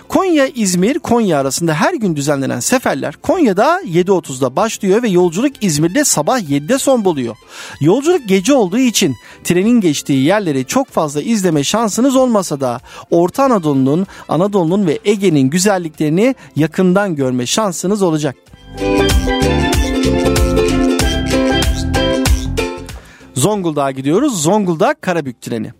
Konya 0.07 0.47
İzmir 0.47 0.99
Konya 0.99 1.39
arasında 1.39 1.73
her 1.73 1.93
gün 1.93 2.15
düzenlenen 2.15 2.60
seferler 2.60 3.15
Konya'da 3.15 3.81
7.30'da 3.81 4.55
başlıyor 4.55 5.03
ve 5.03 5.07
yolculuk 5.10 5.63
İzmir'de 5.63 6.05
sabah 6.05 6.39
7'de 6.39 6.77
son 6.77 7.05
buluyor. 7.05 7.36
Yolculuk 7.81 8.27
gece 8.27 8.53
olduğu 8.53 8.77
için 8.77 9.15
trenin 9.43 9.81
geçtiği 9.81 10.25
yerleri 10.25 10.65
çok 10.65 10.88
fazla 10.88 11.21
izleme 11.21 11.63
şansınız 11.63 12.15
olmasa 12.15 12.62
da 12.62 12.81
Orta 13.12 13.43
Anadolu'nun, 13.43 14.07
Anadolu'nun 14.29 14.88
ve 14.88 14.99
Ege'nin 15.05 15.49
güzelliklerini 15.49 16.36
yakından 16.55 17.15
görme 17.15 17.45
şansınız 17.45 18.01
olacak. 18.01 18.36
Zonguldak'a 23.41 23.91
gidiyoruz. 23.91 24.43
Zonguldak 24.43 25.01
Karabük 25.01 25.41
treni. 25.41 25.71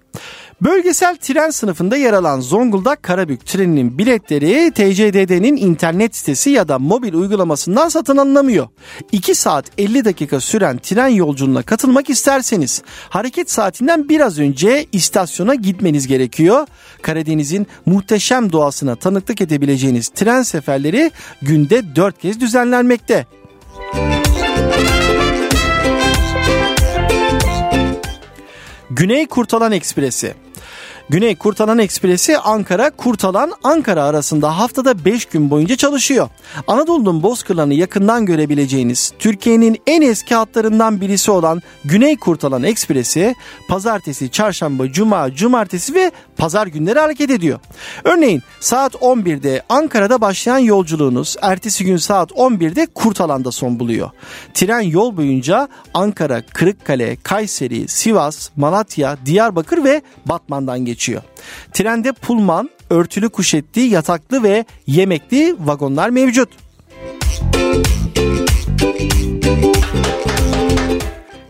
Bölgesel 0.62 1.16
tren 1.16 1.50
sınıfında 1.50 1.98
yer 1.98 2.14
alan 2.14 2.40
Zonguldak 2.40 3.04
Karabük 3.04 3.46
treninin 3.46 3.98
biletleri 3.98 4.72
TCDD'nin 4.72 5.58
internet 5.58 6.16
sitesi 6.16 6.50
ya 6.50 6.68
da 6.68 6.80
mobil 6.80 7.14
uygulamasından 7.14 7.90
satın 7.90 8.18
alınamıyor. 8.18 8.68
2 9.12 9.36
saat 9.36 9.66
50 9.78 10.06
dakika 10.06 10.40
süren 10.40 10.78
tren 10.78 11.08
yolculuğuna 11.08 11.64
katılmak 11.64 12.10
isterseniz 12.10 12.82
hareket 13.10 13.52
saatinden 13.52 14.10
biraz 14.10 14.40
önce 14.40 14.86
istasyona 14.92 15.56
gitmeniz 15.56 16.08
gerekiyor. 16.08 16.68
Karadeniz'in 17.02 17.68
muhteşem 17.86 18.52
doğasına 18.52 18.96
tanıklık 18.96 19.42
edebileceğiniz 19.42 20.10
tren 20.10 20.42
seferleri 20.42 21.12
günde 21.42 21.96
4 21.96 22.22
kez 22.22 22.40
düzenlenmekte. 22.40 23.26
Güney 28.96 29.28
Kurtalan 29.28 29.72
Ekspresi 29.72 30.34
Güney 31.12 31.36
Kurtalan 31.36 31.80
Ekspresi 31.80 32.38
Ankara 32.38 32.90
Kurtalan 32.90 33.52
Ankara 33.64 34.04
arasında 34.04 34.58
haftada 34.60 35.06
5 35.06 35.26
gün 35.26 35.50
boyunca 35.50 35.76
çalışıyor. 35.76 36.30
Anadolu'nun 36.68 37.24
bozkırlarını 37.24 37.74
yakından 37.74 38.26
görebileceğiniz 38.26 39.14
Türkiye'nin 39.20 39.78
en 39.88 40.02
eski 40.02 40.36
hatlarından 40.36 41.02
birisi 41.02 41.32
olan 41.32 41.62
Güney 41.86 42.18
Kurtalan 42.18 42.64
Ekspresi 42.64 43.36
pazartesi, 43.68 44.32
çarşamba, 44.32 44.92
cuma, 44.92 45.36
cumartesi 45.36 45.96
ve 45.96 46.12
pazar 46.38 46.68
günleri 46.68 47.00
hareket 47.00 47.30
ediyor. 47.30 47.60
Örneğin 48.04 48.42
saat 48.60 48.94
11'de 48.96 49.62
Ankara'da 49.70 50.22
başlayan 50.22 50.60
yolculuğunuz 50.60 51.36
ertesi 51.42 51.86
gün 51.86 51.98
saat 51.98 52.32
11'de 52.32 52.86
Kurtalan'da 52.86 53.52
son 53.52 53.80
buluyor. 53.80 54.10
Tren 54.54 54.82
yol 54.82 55.18
boyunca 55.18 55.68
Ankara, 55.94 56.42
Kırıkkale, 56.42 57.18
Kayseri, 57.24 57.88
Sivas, 57.88 58.50
Malatya, 58.56 59.18
Diyarbakır 59.26 59.84
ve 59.84 60.02
Batman'dan 60.26 60.80
geçiyor 60.86 61.01
geçiyor. 61.02 61.22
Trende 61.74 62.12
pulman, 62.12 62.70
örtülü 62.90 63.30
kuşetli, 63.30 63.82
yataklı 63.82 64.44
ve 64.44 64.66
yemekli 64.88 65.56
vagonlar 65.60 66.10
mevcut. 66.10 66.50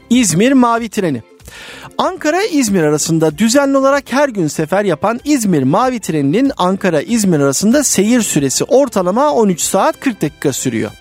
İzmir 0.09 0.51
Mavi 0.51 0.89
Treni 0.89 1.21
Ankara-İzmir 1.97 2.83
arasında 2.83 3.37
düzenli 3.37 3.77
olarak 3.77 4.03
her 4.13 4.29
gün 4.29 4.47
sefer 4.47 4.85
yapan 4.85 5.19
İzmir 5.25 5.63
Mavi 5.63 5.99
Treni'nin 5.99 6.51
Ankara-İzmir 6.57 7.39
arasında 7.39 7.83
seyir 7.83 8.21
süresi 8.21 8.63
ortalama 8.63 9.33
13 9.33 9.61
saat 9.61 9.99
40 9.99 10.21
dakika 10.21 10.53
sürüyor. 10.53 10.91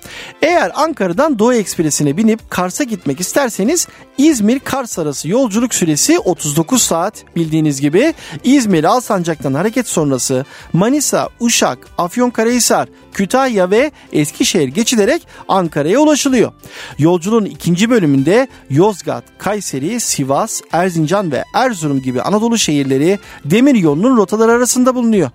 Eğer 0.42 0.72
Ankara'dan 0.74 1.38
Doğu 1.38 1.54
Ekspresi'ne 1.54 2.16
binip 2.16 2.50
Kars'a 2.50 2.84
gitmek 2.84 3.20
isterseniz 3.20 3.88
İzmir-Kars 4.18 4.98
arası 4.98 5.28
yolculuk 5.28 5.74
süresi 5.74 6.18
39 6.18 6.82
saat 6.82 7.24
bildiğiniz 7.36 7.80
gibi 7.80 8.14
İzmir 8.44 8.84
Alsancak'tan 8.84 9.54
hareket 9.54 9.88
sonrası 9.88 10.44
Manisa, 10.72 11.28
Uşak, 11.40 11.78
Afyonkarahisar, 11.98 12.88
Kütahya 13.12 13.70
ve 13.70 13.90
Eskişehir 14.12 14.68
geçilerek 14.68 15.26
Ankara'ya 15.48 16.00
ulaşılıyor. 16.00 16.52
Yolculuğun 16.98 17.44
ikinci 17.44 17.90
bölümünde 17.90 18.48
Yozgat, 18.70 19.24
Kayseri, 19.38 20.00
Sivas, 20.00 20.60
Erzincan 20.72 21.32
ve 21.32 21.44
Erzurum 21.54 22.02
gibi 22.02 22.22
Anadolu 22.22 22.58
şehirleri 22.58 23.18
demir 23.44 23.74
yolunun 23.74 24.16
rotaları 24.16 24.52
arasında 24.52 24.94
bulunuyor. 24.94 25.30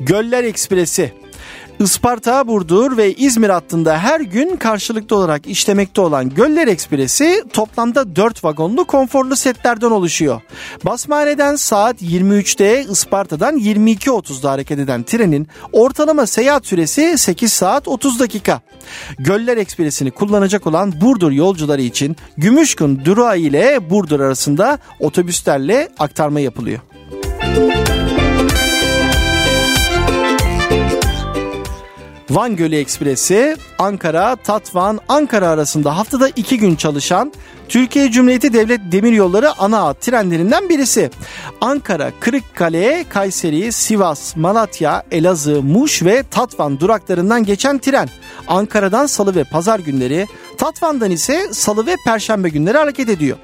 Göller 0.00 0.44
Ekspresi 0.44 1.12
Isparta, 1.80 2.48
Burdur 2.48 2.96
ve 2.96 3.14
İzmir 3.14 3.48
hattında 3.48 3.98
her 3.98 4.20
gün 4.20 4.56
karşılıklı 4.56 5.16
olarak 5.16 5.46
işlemekte 5.46 6.00
olan 6.00 6.30
Göller 6.30 6.68
Ekspresi 6.68 7.44
toplamda 7.52 8.16
4 8.16 8.44
vagonlu 8.44 8.84
konforlu 8.84 9.36
setlerden 9.36 9.90
oluşuyor. 9.90 10.40
Basmane'den 10.84 11.56
saat 11.56 12.02
23'te 12.02 12.84
Isparta'dan 12.90 13.58
22.30'da 13.58 14.50
hareket 14.50 14.78
eden 14.78 15.02
trenin 15.02 15.48
ortalama 15.72 16.26
seyahat 16.26 16.66
süresi 16.66 17.18
8 17.18 17.52
saat 17.52 17.88
30 17.88 18.20
dakika. 18.20 18.60
Göller 19.18 19.56
Ekspresi'ni 19.56 20.10
kullanacak 20.10 20.66
olan 20.66 21.00
Burdur 21.00 21.32
yolcuları 21.32 21.82
için 21.82 22.16
Gümüşkun 22.36 23.04
durağı 23.04 23.38
ile 23.38 23.90
Burdur 23.90 24.20
arasında 24.20 24.78
otobüslerle 25.00 25.88
aktarma 25.98 26.40
yapılıyor. 26.40 26.80
Van 32.30 32.56
Gölü 32.56 32.76
Ekspresi 32.76 33.56
Ankara, 33.78 34.36
Tatvan, 34.36 35.00
Ankara 35.08 35.48
arasında 35.48 35.96
haftada 35.96 36.28
iki 36.28 36.58
gün 36.58 36.76
çalışan 36.76 37.32
Türkiye 37.68 38.10
Cumhuriyeti 38.10 38.52
Devlet 38.52 38.80
Demiryolları 38.92 39.58
ana 39.58 39.82
hat 39.84 40.00
trenlerinden 40.00 40.68
birisi. 40.68 41.10
Ankara, 41.60 42.12
Kırıkkale, 42.20 43.04
Kayseri, 43.08 43.72
Sivas, 43.72 44.36
Malatya, 44.36 45.02
Elazığ, 45.10 45.62
Muş 45.62 46.02
ve 46.02 46.22
Tatvan 46.30 46.80
duraklarından 46.80 47.44
geçen 47.44 47.78
tren. 47.78 48.08
Ankara'dan 48.48 49.06
salı 49.06 49.34
ve 49.34 49.44
pazar 49.44 49.78
günleri, 49.78 50.26
Tatvan'dan 50.58 51.10
ise 51.10 51.48
salı 51.52 51.86
ve 51.86 51.96
perşembe 52.04 52.48
günleri 52.48 52.78
hareket 52.78 53.08
ediyor. 53.08 53.36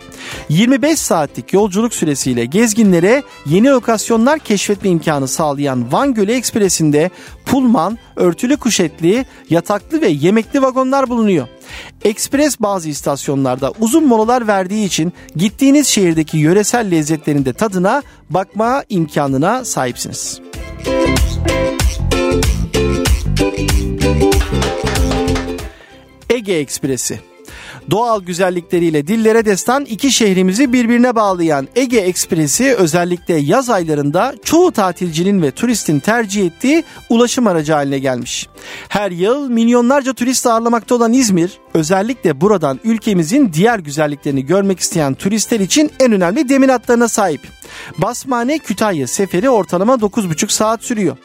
25 0.48 0.98
saatlik 0.98 1.52
yolculuk 1.52 1.94
süresiyle 1.94 2.44
gezginlere 2.44 3.22
yeni 3.46 3.68
lokasyonlar 3.68 4.38
keşfetme 4.38 4.90
imkanı 4.90 5.28
sağlayan 5.28 5.92
Van 5.92 6.14
Gölü 6.14 6.32
Ekspresi'nde 6.32 7.10
pulman, 7.46 7.98
örtülü 8.16 8.56
kuşetli, 8.56 9.26
yataklı 9.50 10.00
ve 10.00 10.08
yemekli 10.08 10.62
vagonlar 10.62 11.08
bulunuyor. 11.08 11.48
Ekspres 12.04 12.60
bazı 12.60 12.88
istasyonlarda 12.88 13.72
uzun 13.80 14.06
molalar 14.06 14.46
verdiği 14.46 14.86
için 14.86 15.12
gittiğiniz 15.36 15.86
şehirdeki 15.86 16.38
yöresel 16.38 16.90
lezzetlerin 16.90 17.44
de 17.44 17.52
tadına 17.52 18.02
bakma 18.30 18.84
imkanına 18.88 19.64
sahipsiniz. 19.64 20.40
Ege 26.42 26.58
Ekspresi 26.58 27.31
Doğal 27.90 28.22
güzellikleriyle 28.22 29.06
dillere 29.06 29.44
destan 29.44 29.84
iki 29.84 30.12
şehrimizi 30.12 30.72
birbirine 30.72 31.14
bağlayan 31.14 31.68
Ege 31.76 31.98
Ekspresi 31.98 32.74
özellikle 32.74 33.34
yaz 33.34 33.70
aylarında 33.70 34.34
çoğu 34.44 34.72
tatilcinin 34.72 35.42
ve 35.42 35.50
turistin 35.50 36.00
tercih 36.00 36.46
ettiği 36.46 36.84
ulaşım 37.08 37.46
aracı 37.46 37.72
haline 37.72 37.98
gelmiş. 37.98 38.48
Her 38.88 39.10
yıl 39.10 39.48
milyonlarca 39.48 40.12
turist 40.12 40.46
ağırlamakta 40.46 40.94
olan 40.94 41.12
İzmir 41.12 41.50
özellikle 41.74 42.40
buradan 42.40 42.80
ülkemizin 42.84 43.52
diğer 43.52 43.78
güzelliklerini 43.78 44.46
görmek 44.46 44.80
isteyen 44.80 45.14
turistler 45.14 45.60
için 45.60 45.90
en 46.00 46.12
önemli 46.12 46.48
demir 46.48 46.68
hatlarına 46.68 47.08
sahip. 47.08 47.40
Basmane 47.98 48.58
Kütahya 48.58 49.06
seferi 49.06 49.50
ortalama 49.50 49.94
9,5 49.94 50.52
saat 50.52 50.84
sürüyor. 50.84 51.16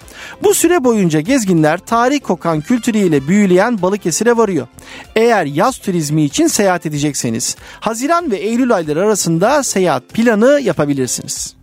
Bu 0.44 0.54
süre 0.54 0.84
boyunca 0.84 1.20
gezginler 1.20 1.78
tarih 1.78 2.20
kokan 2.20 2.62
kültürüyle 2.62 3.28
büyüleyen 3.28 3.82
Balıkesir'e 3.82 4.38
varıyor. 4.38 4.68
Eğer 5.16 5.46
yaz 5.46 5.78
turizmi 5.78 6.24
için 6.24 6.47
seyahat 6.48 6.86
edecekseniz 6.86 7.56
Haziran 7.80 8.32
ve 8.32 8.38
Eylül 8.38 8.76
ayları 8.76 9.02
arasında 9.02 9.64
seyahat 9.64 10.10
planı 10.10 10.60
yapabilirsiniz. 10.64 11.56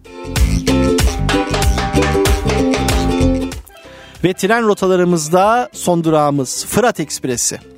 Ve 4.24 4.32
tren 4.32 4.66
rotalarımızda 4.66 5.68
son 5.72 6.04
durağımız 6.04 6.66
Fırat 6.66 7.00
Ekspresi. 7.00 7.73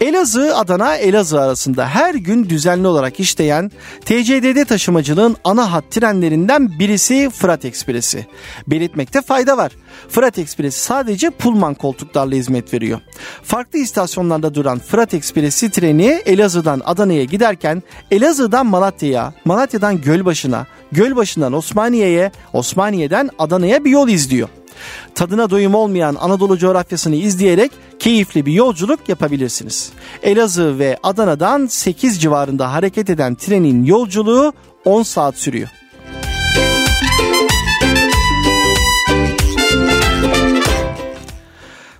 Elazığ 0.00 0.56
Adana 0.56 0.96
Elazığ 0.96 1.40
arasında 1.40 1.88
her 1.88 2.14
gün 2.14 2.48
düzenli 2.48 2.86
olarak 2.86 3.20
işleyen 3.20 3.70
TCDD 4.04 4.64
taşımacılığın 4.64 5.36
ana 5.44 5.72
hat 5.72 5.90
trenlerinden 5.90 6.78
birisi 6.78 7.30
Fırat 7.30 7.64
Ekspresi. 7.64 8.26
Belirtmekte 8.66 9.22
fayda 9.22 9.56
var. 9.56 9.72
Fırat 10.08 10.38
Ekspresi 10.38 10.80
sadece 10.80 11.30
Pullman 11.30 11.74
koltuklarla 11.74 12.34
hizmet 12.34 12.74
veriyor. 12.74 13.00
Farklı 13.42 13.78
istasyonlarda 13.78 14.54
duran 14.54 14.78
Fırat 14.78 15.14
Ekspresi 15.14 15.70
treni 15.70 16.20
Elazığ'dan 16.26 16.82
Adana'ya 16.84 17.24
giderken 17.24 17.82
Elazığ'dan 18.10 18.66
Malatya'ya, 18.66 19.34
Malatya'dan 19.44 20.00
Gölbaşı'na, 20.00 20.66
Gölbaşı'ndan 20.92 21.52
Osmaniye'ye, 21.52 22.32
Osmaniye'den 22.52 23.30
Adana'ya 23.38 23.84
bir 23.84 23.90
yol 23.90 24.08
izliyor. 24.08 24.48
Tadına 25.14 25.50
doyum 25.50 25.74
olmayan 25.74 26.16
Anadolu 26.20 26.58
coğrafyasını 26.58 27.16
izleyerek 27.16 27.72
keyifli 27.98 28.46
bir 28.46 28.52
yolculuk 28.52 29.08
yapabilirsiniz. 29.08 29.92
Elazığ 30.22 30.78
ve 30.78 30.98
Adana'dan 31.02 31.66
8 31.66 32.20
civarında 32.20 32.72
hareket 32.72 33.10
eden 33.10 33.34
trenin 33.34 33.84
yolculuğu 33.84 34.52
10 34.84 35.02
saat 35.02 35.36
sürüyor. 35.36 35.68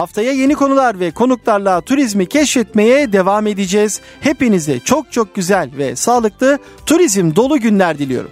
Haftaya 0.00 0.32
yeni 0.32 0.54
konular 0.54 1.00
ve 1.00 1.10
konuklarla 1.10 1.80
turizmi 1.80 2.26
keşfetmeye 2.26 3.12
devam 3.12 3.46
edeceğiz. 3.46 4.00
Hepinize 4.20 4.80
çok 4.80 5.12
çok 5.12 5.34
güzel 5.34 5.70
ve 5.78 5.96
sağlıklı 5.96 6.58
turizm 6.86 7.36
dolu 7.36 7.60
günler 7.60 7.98
diliyorum. 7.98 8.30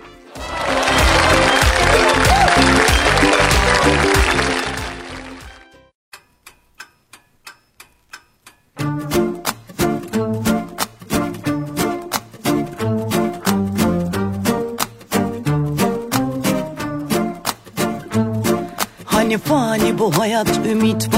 Hani 19.05 19.39
fani 19.39 19.99
bu 19.99 20.19
hayat 20.19 20.67
ümit 20.67 21.09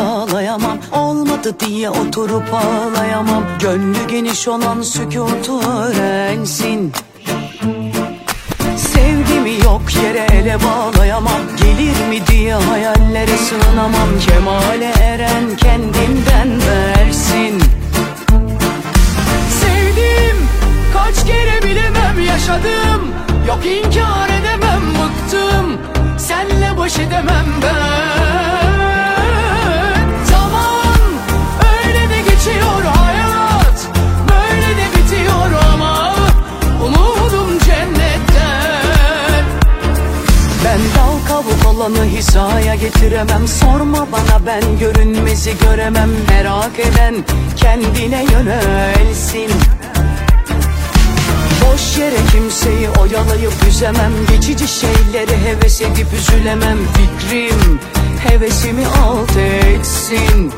bağlayamam 0.50 0.78
Olmadı 0.92 1.56
diye 1.60 1.90
oturup 1.90 2.54
ağlayamam. 2.54 3.44
Gönlü 3.60 4.08
geniş 4.08 4.48
olan 4.48 4.82
sükutu 4.82 5.60
öğrensin. 5.70 6.92
Sevgimi 8.76 9.64
yok 9.64 9.82
yere 10.02 10.26
ele 10.32 10.58
bağlayamam. 10.64 11.40
Gelir 11.56 12.08
mi 12.08 12.26
diye 12.26 12.54
hayallere 12.54 13.36
sığınamam. 13.36 14.08
Kemale 14.28 14.92
eren 15.02 15.56
kendinden 15.56 16.60
versin. 16.68 17.62
Sevdim 19.60 20.36
kaç 20.94 21.26
kere 21.26 21.62
bilemem 21.62 22.26
yaşadım. 22.26 23.14
Yok 23.48 23.66
inkar 23.66 24.28
edemem 24.28 24.82
bıktım. 24.94 25.78
Senle 26.18 26.78
baş 26.78 26.98
edemem 26.98 27.46
ben 27.62 28.89
Ben 40.80 41.00
dal 41.00 41.26
kavuk 41.28 41.66
olanı 41.66 42.04
hizaya 42.04 42.74
getiremem. 42.74 43.48
Sorma 43.48 44.06
bana 44.12 44.46
ben 44.46 44.78
görünmezi 44.78 45.52
göremem. 45.58 46.10
Merak 46.28 46.78
eden 46.78 47.14
kendine 47.56 48.24
yönelsin. 48.32 49.50
Boş 51.64 51.98
yere 51.98 52.16
kimseyi 52.32 52.88
oyalayıp 53.00 53.52
üzemem. 53.68 54.12
Geçici 54.30 54.68
şeyleri 54.68 55.36
heves 55.44 55.80
edip 55.80 56.06
üzülemem. 56.12 56.78
Fikrim 56.94 57.80
hevesimi 58.28 58.86
alt 58.86 59.36
etsin 59.36 60.52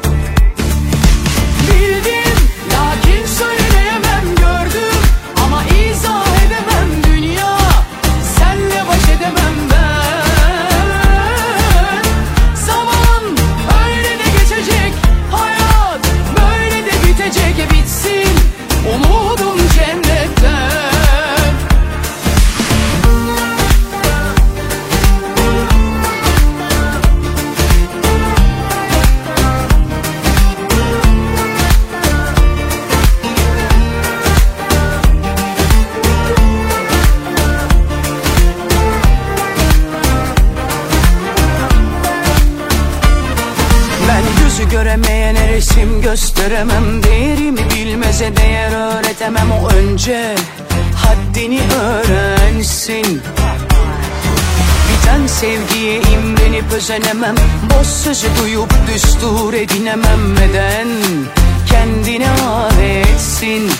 gösteremem 46.43 47.03
Değerimi 47.03 47.71
bilmeze 47.71 48.37
değer 48.37 48.73
öğretemem. 48.73 49.51
O 49.53 49.69
önce 49.69 50.35
haddini 50.97 51.61
öğrensin. 51.83 53.23
Biten 54.89 55.27
sevgiye 55.27 56.01
imrenip 56.01 56.73
özenemem. 56.73 57.35
Boş 57.71 57.87
sözü 57.87 58.27
duyup 58.43 58.75
düstur 58.87 59.55
edinemem. 59.55 60.35
Neden? 60.35 60.89
Kendine 61.71 62.31
aletsin. 62.31 63.71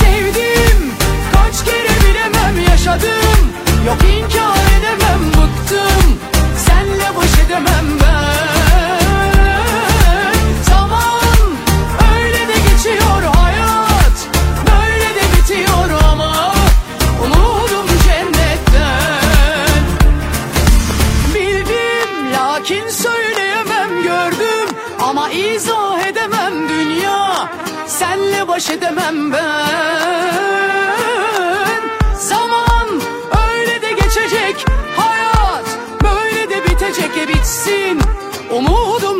Sevdim 0.00 0.92
kaç 1.32 1.64
kere 1.64 2.10
bilemem 2.10 2.64
yaşadım. 2.70 3.52
Yok 3.86 3.98
inkar 4.16 4.78
edemem 4.78 5.20
bıktım. 5.28 6.18
Senle 6.66 7.16
baş 7.16 7.46
edemem 7.46 7.86
ben 8.00 8.61
baş 28.52 28.70
edemem 28.70 29.32
ben. 29.32 29.40
Zaman 32.18 32.88
öyle 33.48 33.82
de 33.82 33.92
geçecek 33.92 34.66
Hayat 34.96 35.64
böyle 36.02 36.50
de 36.50 36.64
bitecek. 36.64 37.16
E 37.18 37.28
bitsin 37.28 38.00
Umudum 38.56 39.11